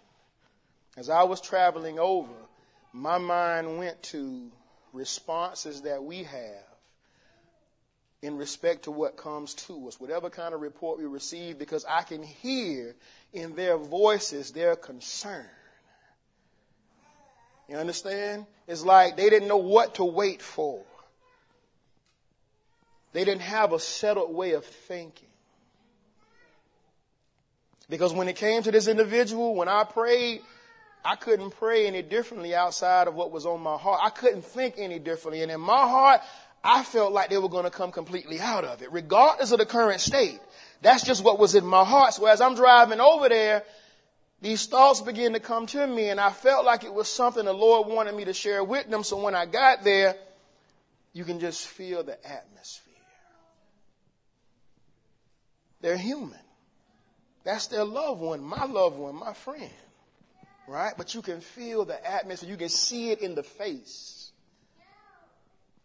[0.96, 2.34] As I was traveling over,
[2.94, 4.52] my mind went to
[4.94, 6.64] responses that we have
[8.22, 12.02] in respect to what comes to us, whatever kind of report we receive, because I
[12.02, 12.96] can hear
[13.34, 15.46] in their voices their concern.
[17.68, 18.46] You understand?
[18.68, 20.82] It's like they didn't know what to wait for.
[23.14, 25.28] They didn't have a settled way of thinking.
[27.90, 30.42] Because when it came to this individual, when I prayed,
[31.06, 34.02] I couldn't pray any differently outside of what was on my heart.
[34.04, 35.42] I couldn't think any differently.
[35.42, 36.22] And in my heart,
[36.64, 39.66] I felt like they were going to come completely out of it, regardless of the
[39.66, 40.40] current state.
[40.82, 42.14] That's just what was in my heart.
[42.14, 43.64] So as I'm driving over there,
[44.42, 47.54] these thoughts began to come to me, and I felt like it was something the
[47.54, 49.04] Lord wanted me to share with them.
[49.04, 50.16] So when I got there,
[51.14, 52.94] you can just feel the atmosphere.
[55.82, 56.40] They're human.
[57.44, 59.72] That's their loved one, my loved one, my friend.
[60.68, 60.94] Right?
[60.98, 62.50] But you can feel the atmosphere.
[62.50, 64.32] You can see it in the face.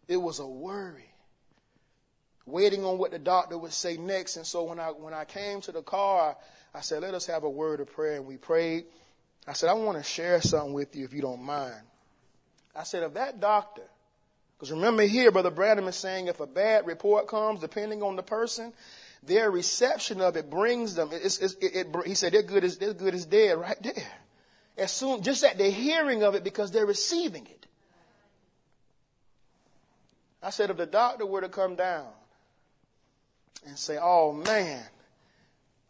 [0.09, 1.09] It was a worry.
[2.45, 4.37] Waiting on what the doctor would say next.
[4.37, 6.35] And so when I, when I came to the car, I
[6.81, 8.17] said, let us have a word of prayer.
[8.17, 8.85] And we prayed.
[9.47, 11.83] I said, I want to share something with you if you don't mind.
[12.75, 13.83] I said, if that doctor,
[14.57, 18.23] because remember here, Brother Branham is saying if a bad report comes, depending on the
[18.23, 18.73] person,
[19.23, 21.11] their reception of it brings them.
[21.13, 24.11] It, it, he said, they're good as, they're good as dead right there.
[24.77, 27.67] as soon, just at the hearing of it because they're receiving it.
[30.43, 32.09] I said, if the doctor were to come down
[33.67, 34.83] and say, oh man,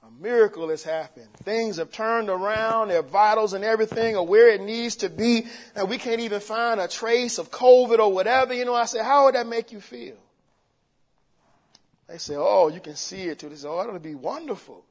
[0.03, 1.33] a miracle has happened.
[1.45, 5.47] Things have turned around, their vitals and everything are where it needs to be,
[5.77, 8.53] and we can't even find a trace of COVID or whatever.
[8.53, 10.17] You know, I said, how would that make you feel?
[12.09, 13.49] They say, oh, you can see it too.
[13.49, 14.85] They say, oh, that'll be wonderful.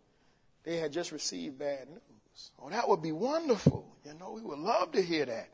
[0.63, 2.51] They had just received bad news.
[2.59, 3.85] Oh, that would be wonderful.
[4.05, 5.49] You know, we would love to hear that.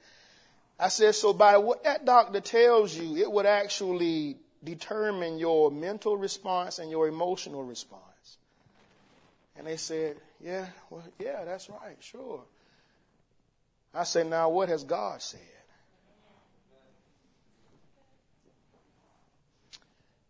[0.79, 6.15] I said, so by what that doctor tells you, it would actually determine your mental
[6.15, 8.03] response and your emotional response.
[9.57, 12.41] And they said, yeah, well, yeah, that's right, sure.
[13.93, 15.39] I said, now what has God said?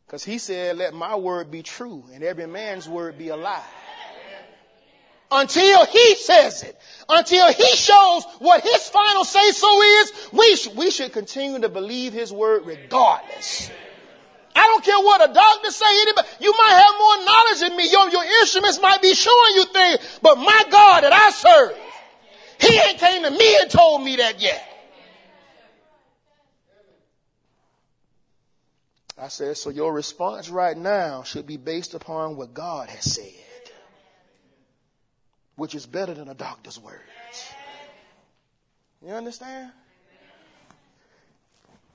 [0.06, 3.64] Because he said, let my word be true and every man's word be a lie
[5.32, 6.80] until he says it,
[7.10, 11.70] until he shows what his final say so is, we, sh- we should continue to
[11.70, 13.70] believe his word regardless.
[14.78, 17.92] Don't care what a doctor say, anybody, you might have more knowledge than me.
[17.92, 21.76] Your, your instruments might be showing you things, but my God that I serve,
[22.60, 24.64] he ain't came to me and told me that yet.
[29.20, 33.34] I said, so your response right now should be based upon what God has said
[35.56, 37.02] which is better than a doctor's words.
[39.04, 39.72] You understand?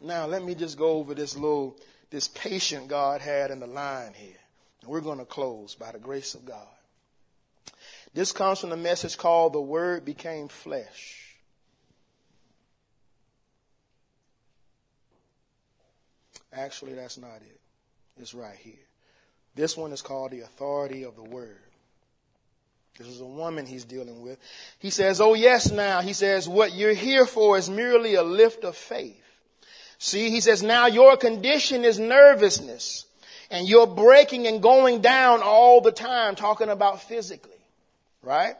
[0.00, 1.76] Now, let me just go over this little,
[2.12, 4.36] this patient God had in the line here.
[4.82, 6.66] And we're going to close by the grace of God.
[8.14, 11.18] This comes from the message called The Word Became Flesh.
[16.52, 17.60] Actually, that's not it.
[18.20, 18.74] It's right here.
[19.55, 21.62] This one is called The Authority of the Word.
[22.98, 24.39] This is a woman he's dealing with.
[24.78, 26.02] He says, Oh, yes, now.
[26.02, 29.22] He says, What you're here for is merely a lift of faith.
[30.03, 33.07] See, he says, Now your condition is nervousness,
[33.53, 37.53] and you're breaking and going down all the time, talking about physically.
[38.20, 38.57] Right?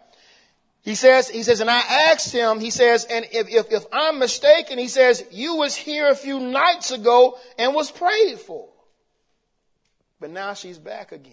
[0.82, 4.20] He says, he says, and I asked him, he says, and if, if, if I'm
[4.20, 8.69] mistaken, he says, you was here a few nights ago and was prayed for.
[10.20, 11.32] But now she's back again.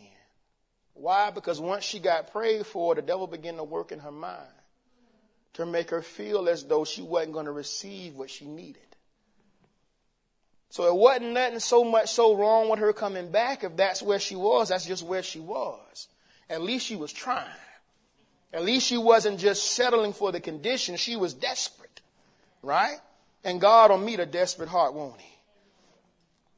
[0.96, 1.30] Why?
[1.30, 4.42] Because once she got prayed for, the devil began to work in her mind
[5.54, 8.89] to make her feel as though she wasn't going to receive what she needed.
[10.70, 13.64] So it wasn't nothing so much so wrong with her coming back.
[13.64, 16.08] If that's where she was, that's just where she was.
[16.50, 17.48] At least she was trying.
[18.54, 20.96] At least she wasn't just settling for the condition.
[20.98, 22.02] She was desperate.
[22.62, 22.98] Right?
[23.44, 25.38] And God will meet a desperate heart, won't he?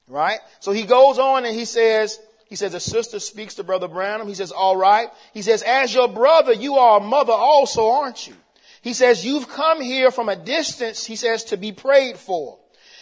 [0.07, 0.39] Right?
[0.59, 4.27] So he goes on and he says, he says, a sister speaks to Brother Branham.
[4.27, 5.07] He says, all right.
[5.33, 8.35] He says, as your brother, you are a mother also, aren't you?
[8.81, 12.57] He says, you've come here from a distance, he says, to be prayed for.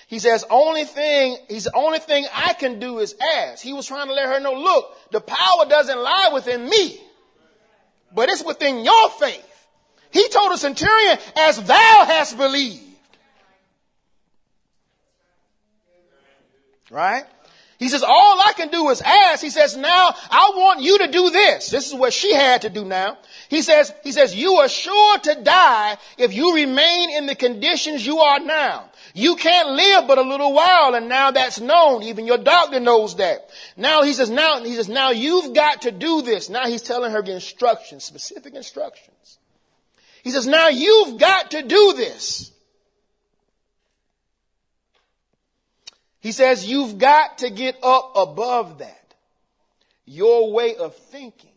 [0.09, 3.63] He says, only thing, he's the only thing I can do is ask.
[3.63, 6.99] He was trying to let her know, look, the power doesn't lie within me,
[8.15, 9.45] but it's within your faith.
[10.09, 12.81] He told the centurion, as thou hast believed.
[16.89, 17.25] Right?
[17.79, 19.41] He says, all I can do is ask.
[19.41, 21.69] He says, now I want you to do this.
[21.69, 23.17] This is what she had to do now.
[23.47, 28.05] He says, he says, you are sure to die if you remain in the conditions
[28.05, 28.89] you are now.
[29.13, 32.03] You can't live but a little while and now that's known.
[32.03, 33.49] Even your doctor knows that.
[33.77, 36.49] Now he says, now, he says, now you've got to do this.
[36.49, 39.39] Now he's telling her the instructions, specific instructions.
[40.21, 42.51] He says, now you've got to do this.
[46.19, 48.95] He says you've got to get up above that.
[50.05, 51.51] Your way of thinking.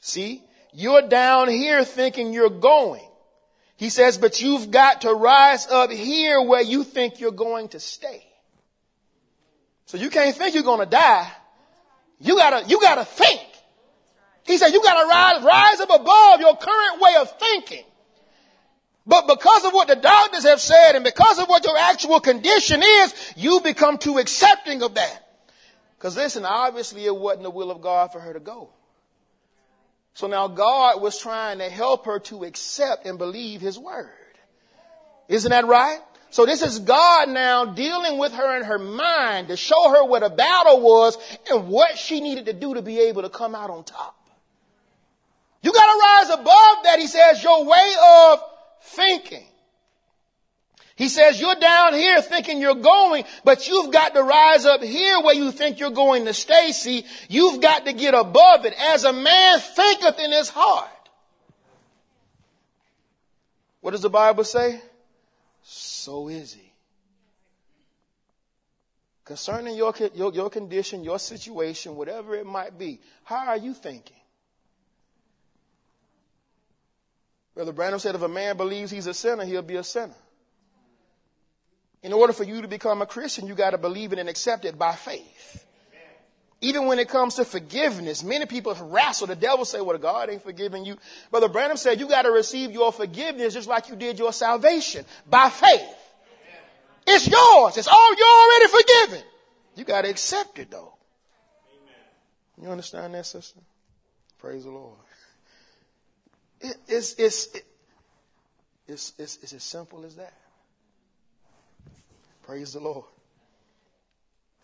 [0.00, 0.42] See,
[0.72, 3.04] you're down here thinking you're going.
[3.76, 7.80] He says, but you've got to rise up here where you think you're going to
[7.80, 8.24] stay.
[9.86, 11.30] So you can't think you're going to die.
[12.20, 13.40] You gotta, you gotta think.
[14.44, 17.84] He said, you gotta rise, rise up above your current way of thinking.
[19.08, 22.82] But because of what the doctors have said and because of what your actual condition
[22.82, 25.28] is, you become too accepting of that.
[25.96, 28.68] Because listen, obviously it wasn't the will of God for her to go.
[30.12, 34.10] So now God was trying to help her to accept and believe his word.
[35.26, 36.00] Isn't that right?
[36.28, 40.22] So this is God now dealing with her in her mind to show her what
[40.22, 41.16] a battle was
[41.50, 44.16] and what she needed to do to be able to come out on top.
[45.62, 47.94] You gotta rise above that, he says, your way
[48.26, 48.40] of
[48.82, 49.44] thinking.
[50.96, 55.20] He says, you're down here thinking you're going, but you've got to rise up here
[55.20, 56.72] where you think you're going to stay.
[56.72, 58.74] See, you've got to get above it.
[58.76, 60.88] As a man thinketh in his heart.
[63.80, 64.80] What does the Bible say?
[65.62, 66.72] So is he.
[69.24, 74.16] Concerning your, your, your condition, your situation, whatever it might be, how are you thinking?
[77.58, 80.14] Brother Branham said if a man believes he's a sinner, he'll be a sinner.
[82.04, 84.64] In order for you to become a Christian, you got to believe it and accept
[84.64, 85.66] it by faith.
[86.60, 89.26] Even when it comes to forgiveness, many people wrestle.
[89.26, 90.98] The devil say, well, God ain't forgiving you.
[91.32, 95.04] Brother Branham said, you got to receive your forgiveness just like you did your salvation
[95.28, 95.96] by faith.
[97.08, 97.76] It's yours.
[97.76, 99.24] It's all you're already forgiven.
[99.74, 100.94] You got to accept it though.
[102.62, 103.58] You understand that, sister?
[104.38, 104.98] Praise the Lord.
[106.60, 107.48] It, it's, it's,
[108.86, 110.34] it's, it's, it's as simple as that.
[112.42, 113.04] Praise the Lord.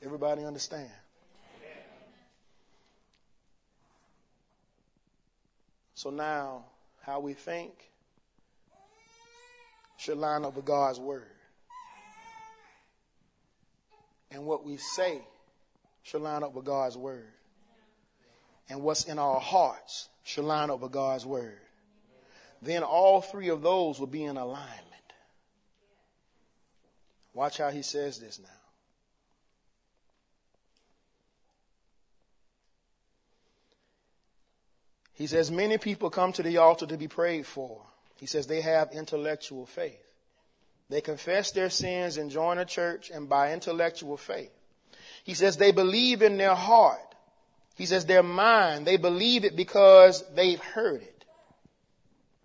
[0.02, 0.90] Everybody understand?
[5.94, 6.64] So now,
[7.02, 7.72] how we think
[9.96, 11.24] should line up with God's word.
[14.30, 15.22] And what we say
[16.02, 17.32] should line up with God's word.
[18.68, 21.60] And what's in our hearts should line up with God's word.
[22.64, 24.80] Then all three of those will be in alignment.
[27.34, 28.48] Watch how he says this now.
[35.12, 37.82] He says, Many people come to the altar to be prayed for.
[38.16, 40.00] He says they have intellectual faith.
[40.88, 44.52] They confess their sins and join a church and by intellectual faith.
[45.24, 47.14] He says they believe in their heart.
[47.76, 51.13] He says their mind, they believe it because they've heard it.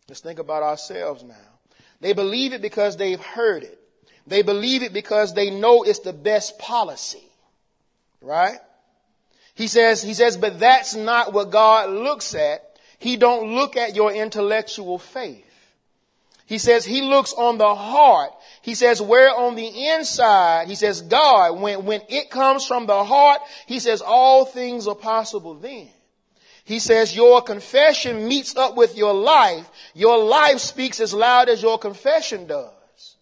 [0.09, 1.35] Let's think about ourselves now.
[2.01, 3.79] They believe it because they've heard it.
[4.25, 7.23] They believe it because they know it's the best policy.
[8.21, 8.59] Right?
[9.55, 12.77] He says, he says, but that's not what God looks at.
[12.97, 15.45] He don't look at your intellectual faith.
[16.45, 18.31] He says he looks on the heart.
[18.63, 23.03] He says where on the inside, he says God, when, when it comes from the
[23.03, 25.89] heart, he says all things are possible then.
[26.69, 29.67] He says your confession meets up with your life.
[29.95, 33.15] Your life speaks as loud as your confession does.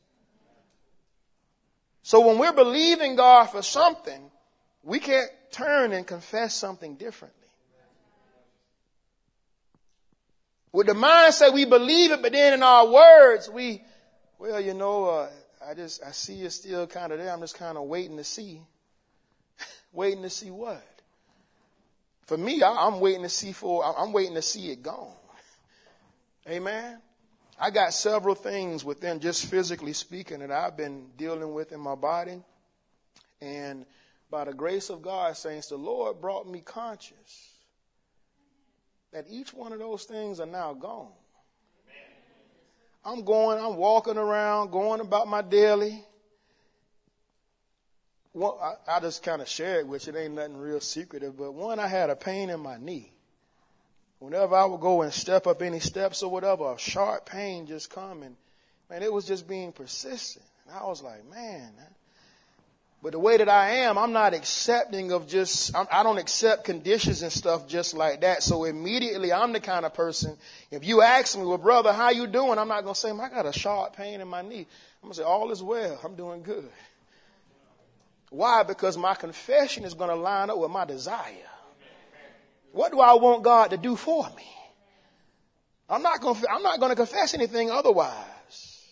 [2.04, 4.30] So when we're believing God for something,
[4.84, 7.48] we can't turn and confess something differently.
[10.74, 13.82] With the mindset we believe it, but then in our words, we,
[14.40, 15.30] well, you know, uh,
[15.66, 17.32] I just, I see you still kind of there.
[17.32, 18.60] I'm just kind of waiting to see.
[19.94, 20.97] waiting to see what?
[22.28, 25.16] For me, I, am waiting to see for, I'm waiting to see it gone.
[26.50, 27.02] Amen.
[27.60, 31.96] I got several things within just physically speaking that I've been dealing with in my
[31.96, 32.44] body.
[33.42, 33.86] And
[34.30, 37.54] by the grace of God, saints, the Lord brought me conscious
[39.14, 41.14] that each one of those things are now gone.
[43.06, 46.04] I'm going, I'm walking around, going about my daily.
[48.46, 50.14] I, I just kind of share it with you.
[50.14, 53.12] It ain't nothing real secretive, but one, I had a pain in my knee.
[54.20, 57.90] Whenever I would go and step up any steps or whatever, a sharp pain just
[57.90, 58.36] come and
[58.90, 60.46] man, it was just being persistent.
[60.68, 61.72] And I was like, man,
[63.04, 67.22] but the way that I am, I'm not accepting of just, I don't accept conditions
[67.22, 68.42] and stuff just like that.
[68.42, 70.36] So immediately I'm the kind of person,
[70.72, 72.58] if you ask me, well, brother, how you doing?
[72.58, 74.66] I'm not going to say, I got a sharp pain in my knee.
[75.02, 76.00] I'm going to say, all is well.
[76.04, 76.70] I'm doing good.
[78.30, 78.64] Why?
[78.64, 81.34] Because my confession is going to line up with my desire.
[82.72, 84.48] What do I want God to do for me?
[85.90, 88.84] I'm not going to, I'm not going to confess anything otherwise.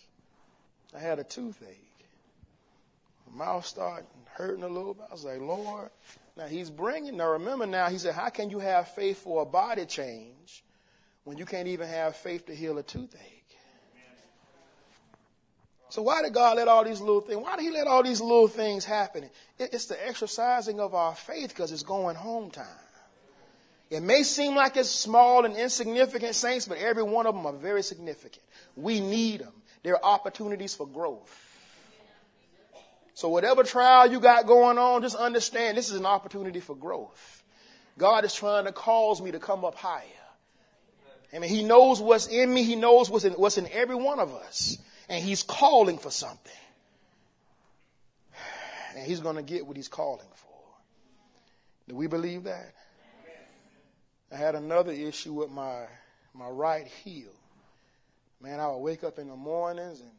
[0.94, 2.06] I had a toothache
[3.30, 5.04] My mouth started hurting a little bit.
[5.10, 5.90] I was like, Lord,
[6.36, 9.46] now he's bringing, now remember now, he said, how can you have faith for a
[9.46, 10.64] body change
[11.24, 13.35] when you can't even have faith to heal a toothache?
[15.88, 18.20] So why did God let all these little things, why did he let all these
[18.20, 19.28] little things happen?
[19.58, 22.66] It's the exercising of our faith because it's going home time.
[23.88, 27.52] It may seem like it's small and insignificant, saints, but every one of them are
[27.52, 28.42] very significant.
[28.74, 29.52] We need them.
[29.84, 31.42] They're opportunities for growth.
[33.14, 37.44] So whatever trial you got going on, just understand this is an opportunity for growth.
[37.96, 40.02] God is trying to cause me to come up higher.
[41.32, 42.64] I mean, He knows what's in me.
[42.64, 44.78] He knows what's in, what's in every one of us.
[45.08, 46.52] And He's calling for something.
[48.96, 50.46] And He's going to get what He's calling for.
[51.88, 52.74] Do we believe that?
[54.32, 55.84] I had another issue with my,
[56.34, 57.30] my right heel.
[58.40, 60.10] Man, I would wake up in the mornings and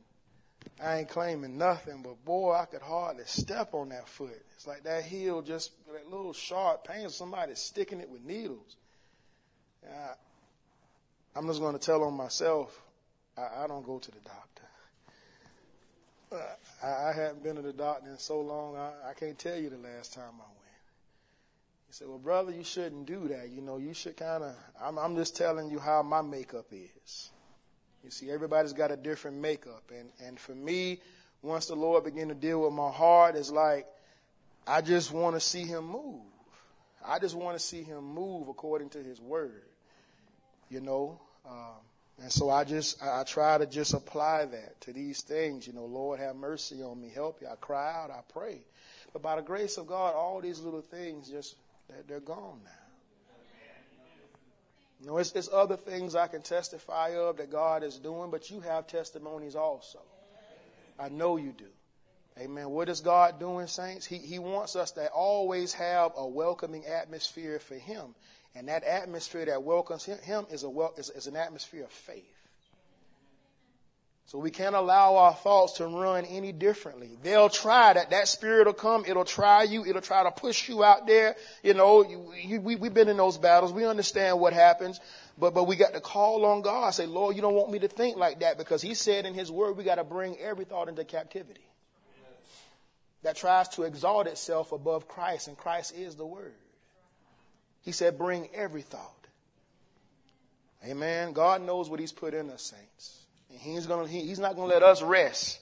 [0.81, 4.41] I ain't claiming nothing, but boy, I could hardly step on that foot.
[4.55, 8.76] It's like that heel just, that little sharp pain, somebody sticking it with needles.
[9.85, 10.14] I,
[11.35, 12.81] I'm just going to tell on myself.
[13.38, 14.56] I, I don't go to the doctor.
[16.32, 19.70] I, I haven't been to the doctor in so long, I, I can't tell you
[19.70, 20.68] the last time I went.
[21.88, 23.49] He said, Well, brother, you shouldn't do that.
[23.49, 27.30] You know, you should kind of, I'm, I'm just telling you how my makeup is.
[28.04, 29.84] You see, everybody's got a different makeup.
[29.98, 30.99] And, and for me,
[31.41, 33.88] once the Lord began to deal with my heart, it's like,
[34.66, 36.22] I just want to see him move.
[37.06, 39.64] I just want to see him move according to his word.
[40.70, 41.80] You know, um,
[42.22, 45.68] and so I just, I, try to just apply that to these things.
[45.68, 47.48] You know, Lord, have mercy on me, help you.
[47.48, 48.61] I cry out, I pray.
[49.14, 51.56] But by the grace of God, all these little things just,
[51.88, 52.72] they're, they're gone now.
[54.99, 58.49] You know, it's, it's other things I can testify of that God is doing, but
[58.49, 59.99] you have testimonies also.
[60.99, 61.65] I know you do.
[62.39, 62.69] Amen.
[62.69, 64.06] What is God doing, saints?
[64.06, 68.15] He, he wants us to always have a welcoming atmosphere for Him.
[68.57, 72.23] And that atmosphere that welcomes him is, a wel- is, is an atmosphere of faith.
[74.25, 77.11] So we can't allow our thoughts to run any differently.
[77.21, 78.09] They'll try that.
[78.09, 79.05] That spirit will come.
[79.07, 79.85] It'll try you.
[79.85, 81.35] It'll try to push you out there.
[81.61, 83.71] You know, you, you, we, we've been in those battles.
[83.71, 84.99] We understand what happens.
[85.38, 86.89] But, but we got to call on God.
[86.89, 89.51] Say, Lord, you don't want me to think like that because he said in his
[89.51, 91.61] word, we got to bring every thought into captivity.
[93.21, 96.55] That tries to exalt itself above Christ and Christ is the word.
[97.82, 99.14] He said, bring every thought.
[100.86, 101.34] Amen.
[101.34, 103.26] God knows what He's put in us, saints.
[103.49, 105.60] And He's, gonna, he, he's not going to let us rest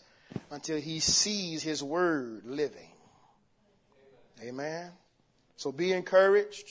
[0.51, 2.89] until He sees His word living.
[4.43, 4.91] Amen.
[5.55, 6.67] So be encouraged.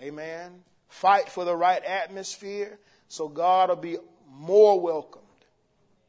[0.00, 0.62] Amen.
[0.88, 2.78] Fight for the right atmosphere
[3.08, 3.96] so God will be
[4.28, 5.24] more welcomed,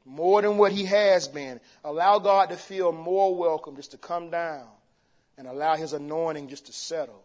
[0.05, 1.59] more than what He has been.
[1.83, 4.67] Allow God to feel more welcome just to come down
[5.37, 7.24] and allow His anointing just to settle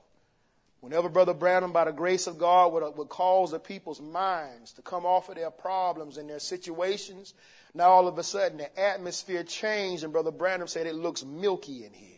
[0.80, 4.82] Whenever Brother Branham, by the grace of God, would, would cause the people's minds to
[4.82, 7.34] come off of their problems and their situations,
[7.74, 11.84] now all of a sudden the atmosphere changed, and Brother Branham said it looks milky
[11.84, 12.16] in here.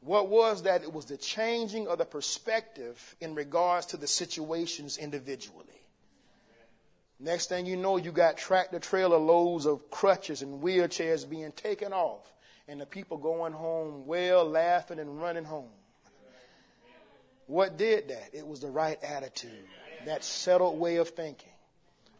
[0.00, 0.82] What was that?
[0.82, 5.66] It was the changing of the perspective in regards to the situations individually.
[7.20, 11.92] Next thing you know, you got tractor trailer loads of crutches and wheelchairs being taken
[11.92, 12.26] off,
[12.66, 15.70] and the people going home well, laughing and running home.
[17.52, 18.30] What did that?
[18.32, 19.50] It was the right attitude,
[20.06, 21.52] that settled way of thinking.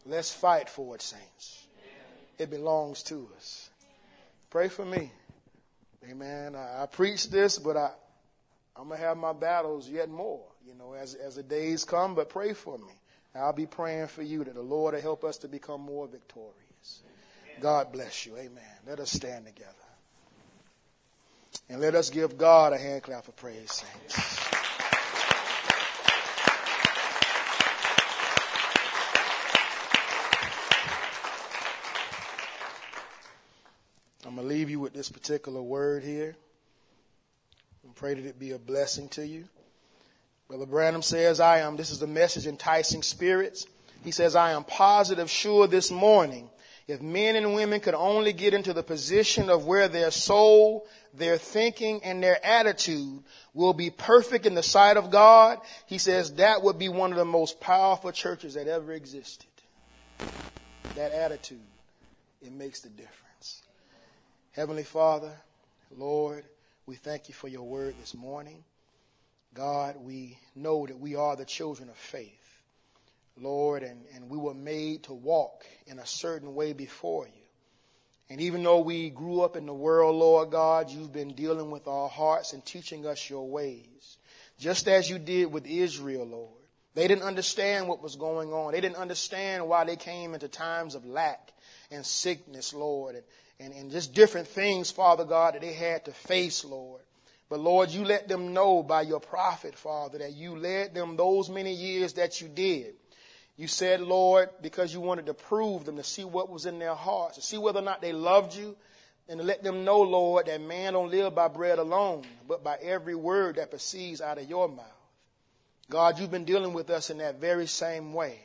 [0.05, 1.65] Let's fight for it, saints.
[2.37, 3.71] It belongs to us.
[4.51, 5.11] Pray for me.
[6.07, 6.55] Amen.
[6.55, 7.89] I, I preach this, but I,
[8.75, 12.13] I'm going to have my battles yet more, you know, as, as the days come,
[12.13, 12.93] but pray for me.
[13.33, 17.01] I'll be praying for you that the Lord will help us to become more victorious.
[17.59, 18.37] God bless you.
[18.37, 18.63] Amen.
[18.85, 19.71] Let us stand together.
[21.69, 24.42] And let us give God a hand clap of praise, saints.
[34.43, 36.35] To leave you with this particular word here.
[37.83, 39.45] And pray that it be a blessing to you.
[40.47, 43.65] Brother Branham says, I am, this is the message, enticing spirits.
[44.03, 46.49] He says, I am positive sure this morning
[46.87, 51.37] if men and women could only get into the position of where their soul, their
[51.37, 56.61] thinking, and their attitude will be perfect in the sight of God, he says that
[56.61, 59.47] would be one of the most powerful churches that ever existed.
[60.95, 61.61] That attitude,
[62.41, 63.22] it makes the difference.
[64.53, 65.31] Heavenly Father,
[65.97, 66.45] Lord,
[66.85, 68.63] we thank you for your word this morning.
[69.55, 72.61] God, we know that we are the children of faith.
[73.35, 77.41] Lord, and, and we were made to walk in a certain way before you.
[78.29, 81.87] And even though we grew up in the world, Lord God, you've been dealing with
[81.87, 84.17] our hearts and teaching us your ways.
[84.59, 86.61] Just as you did with Israel, Lord.
[86.93, 88.73] They didn't understand what was going on.
[88.73, 91.51] They didn't understand why they came into times of lack
[91.89, 93.23] and sickness, Lord, and,
[93.59, 97.01] and, and just different things, Father God, that they had to face, Lord.
[97.49, 101.49] But Lord, you let them know by your prophet, Father, that you led them those
[101.49, 102.95] many years that you did.
[103.55, 106.95] You said, Lord, because you wanted to prove them, to see what was in their
[106.95, 108.75] hearts, to see whether or not they loved you,
[109.29, 112.77] and to let them know, Lord, that man don't live by bread alone, but by
[112.81, 114.85] every word that proceeds out of your mouth.
[115.89, 118.39] God, you've been dealing with us in that very same way.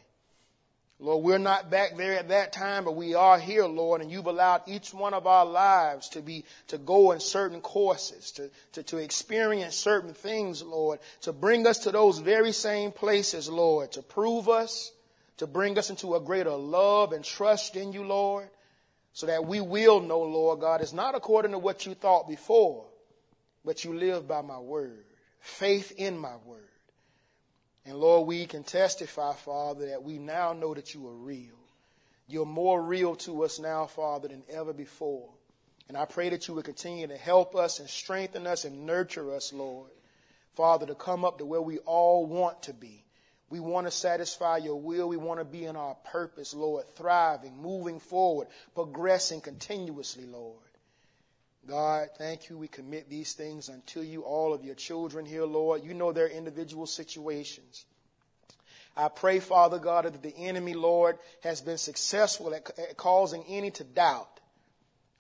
[1.01, 4.27] Lord, we're not back there at that time, but we are here, Lord, and you've
[4.27, 8.83] allowed each one of our lives to be, to go in certain courses, to, to,
[8.83, 14.03] to experience certain things, Lord, to bring us to those very same places, Lord, to
[14.03, 14.91] prove us,
[15.37, 18.49] to bring us into a greater love and trust in you, Lord,
[19.13, 22.87] so that we will know, Lord God, it's not according to what you thought before,
[23.65, 25.05] but you live by my word,
[25.39, 26.69] faith in my word.
[27.89, 31.57] And Lord, we can testify, Father, that we now know that you are real.
[32.27, 35.31] You're more real to us now, Father, than ever before.
[35.89, 39.35] And I pray that you would continue to help us and strengthen us and nurture
[39.35, 39.91] us, Lord.
[40.55, 43.07] Father, to come up to where we all want to be.
[43.49, 45.09] We want to satisfy your will.
[45.09, 50.68] We want to be in our purpose, Lord, thriving, moving forward, progressing continuously, Lord.
[51.67, 52.57] God, thank you.
[52.57, 55.85] We commit these things unto you, all of your children here, Lord.
[55.85, 57.85] You know their individual situations.
[58.97, 63.71] I pray, Father God, that the enemy, Lord, has been successful at, at causing any
[63.73, 64.41] to doubt.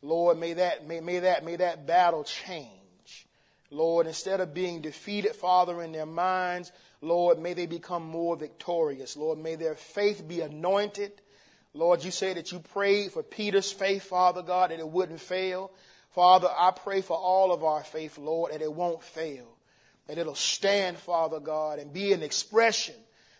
[0.02, 3.27] Lord, may that, may, may, that, may that battle change.
[3.70, 9.16] Lord, instead of being defeated, Father, in their minds, Lord, may they become more victorious.
[9.16, 11.12] Lord, may their faith be anointed.
[11.74, 15.70] Lord, you say that you prayed for Peter's faith, Father God, that it wouldn't fail.
[16.11, 19.47] Father, I pray for all of our faith, Lord, that it won't fail,
[20.07, 22.95] that it'll stand, Father God, and be an expression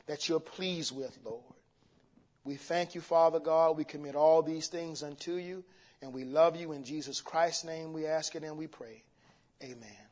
[0.07, 1.43] that you're pleased with, Lord.
[2.45, 3.77] We thank you, Father God.
[3.77, 5.65] We commit all these things unto you,
[6.01, 6.73] and we love you.
[6.73, 9.03] In Jesus Christ's name we ask it and we pray.
[9.63, 10.08] Amen.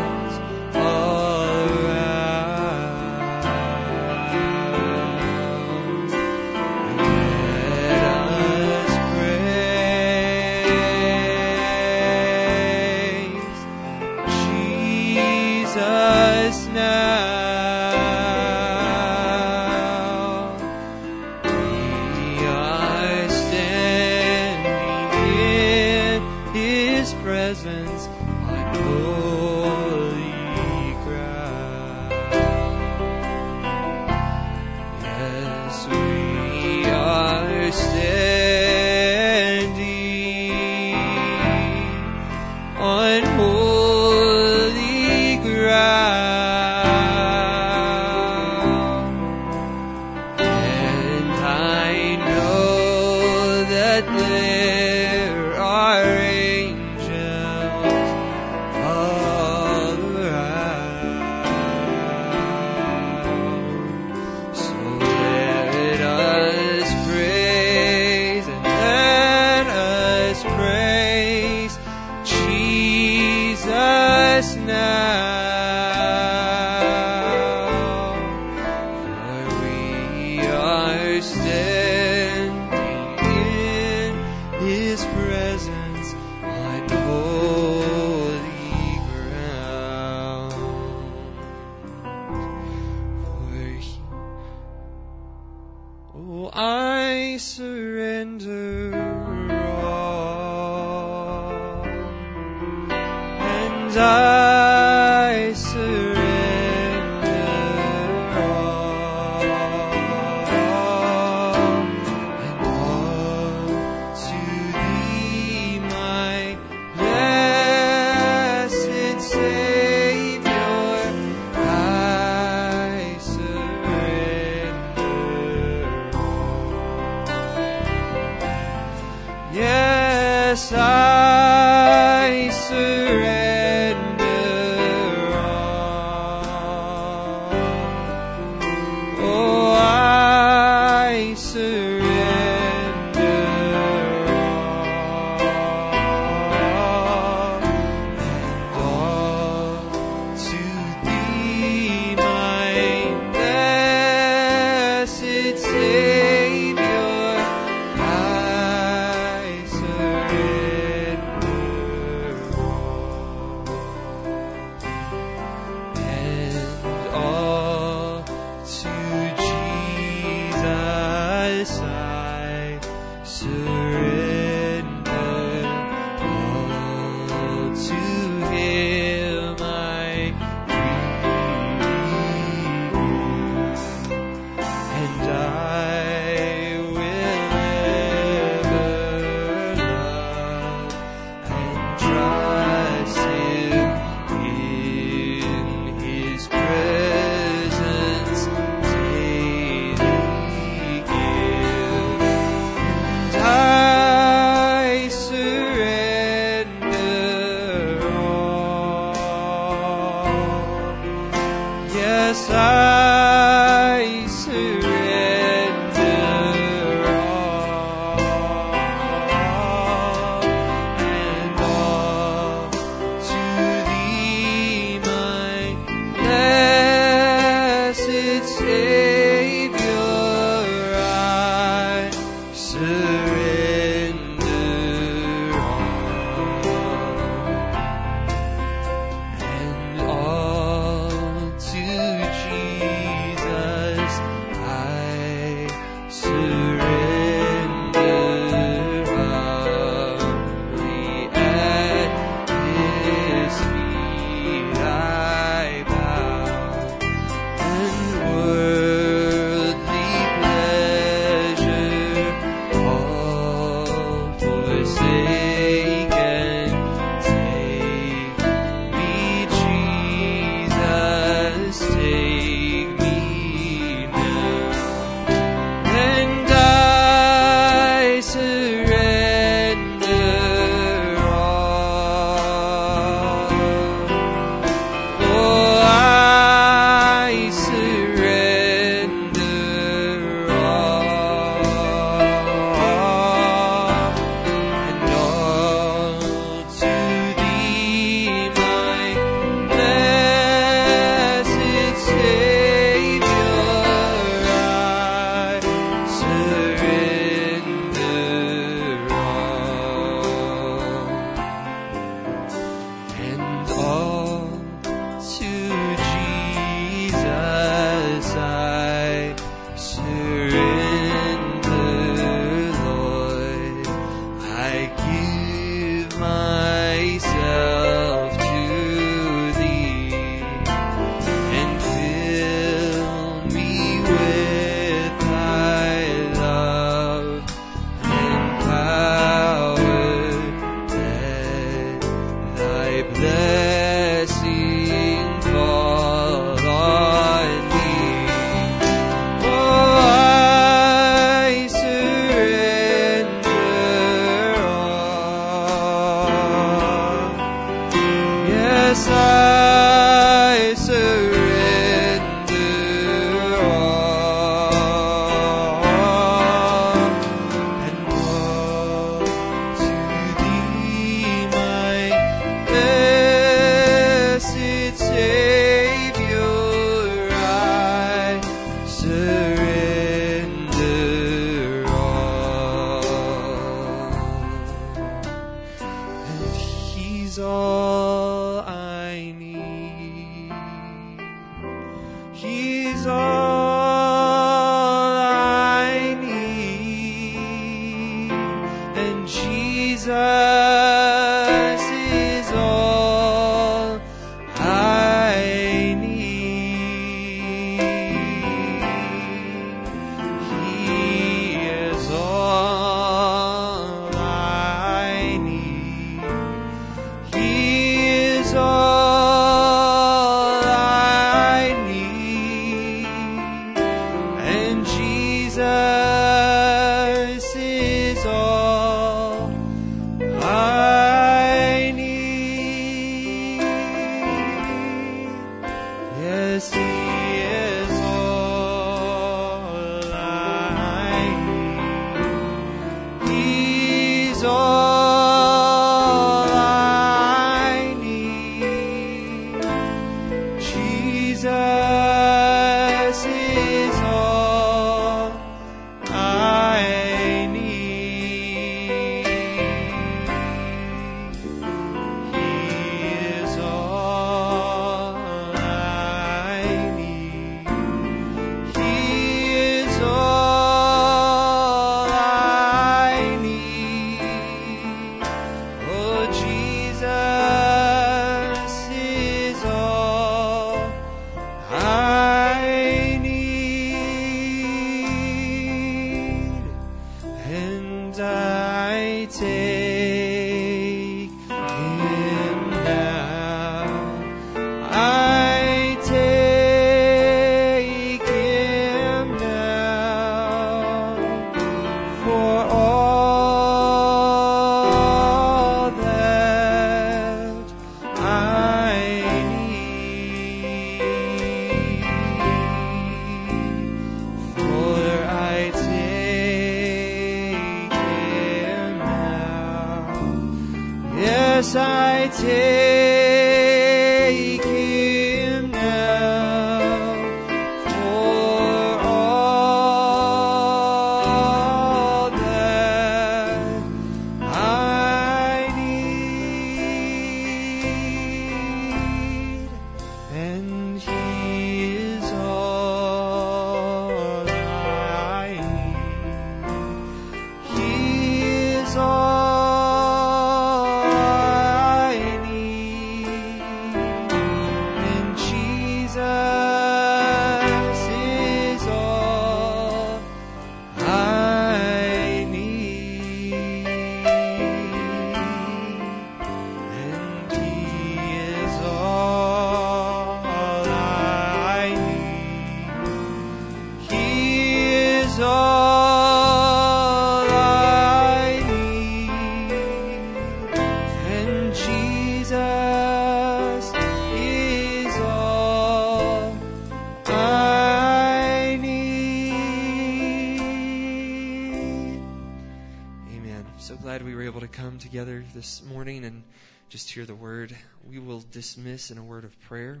[595.12, 596.42] This morning and
[596.88, 597.76] just hear the word,
[598.08, 600.00] we will dismiss in a word of prayer.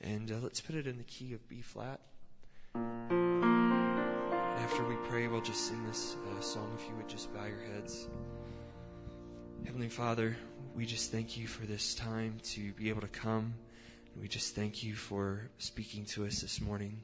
[0.00, 2.00] And uh, let's put it in the key of B flat.
[2.74, 3.44] And
[4.58, 7.60] After we pray, we'll just sing this uh, song if you would just bow your
[7.72, 8.08] heads.
[9.64, 10.36] Heavenly Father,
[10.74, 13.54] we just thank you for this time to be able to come.
[14.20, 17.00] We just thank you for speaking to us this morning.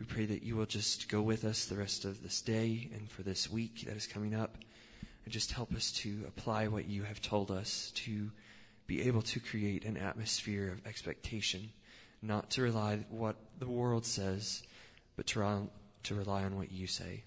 [0.00, 3.10] We pray that you will just go with us the rest of this day and
[3.10, 4.56] for this week that is coming up.
[5.28, 8.30] And just help us to apply what you have told us to
[8.86, 11.68] be able to create an atmosphere of expectation,
[12.22, 14.62] not to rely what the world says,
[15.16, 15.64] but to, rely,
[16.04, 17.24] to rely on what you say.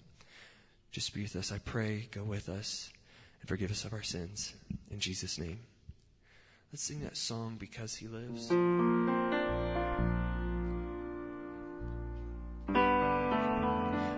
[0.90, 2.08] Just be with us, I pray.
[2.10, 2.90] Go with us
[3.40, 4.52] and forgive us of our sins.
[4.90, 5.60] In Jesus' name.
[6.72, 8.48] Let's sing that song, Because He Lives.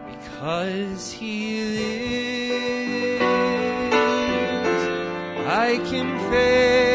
[0.09, 2.24] Because He lives.
[5.65, 6.94] I can face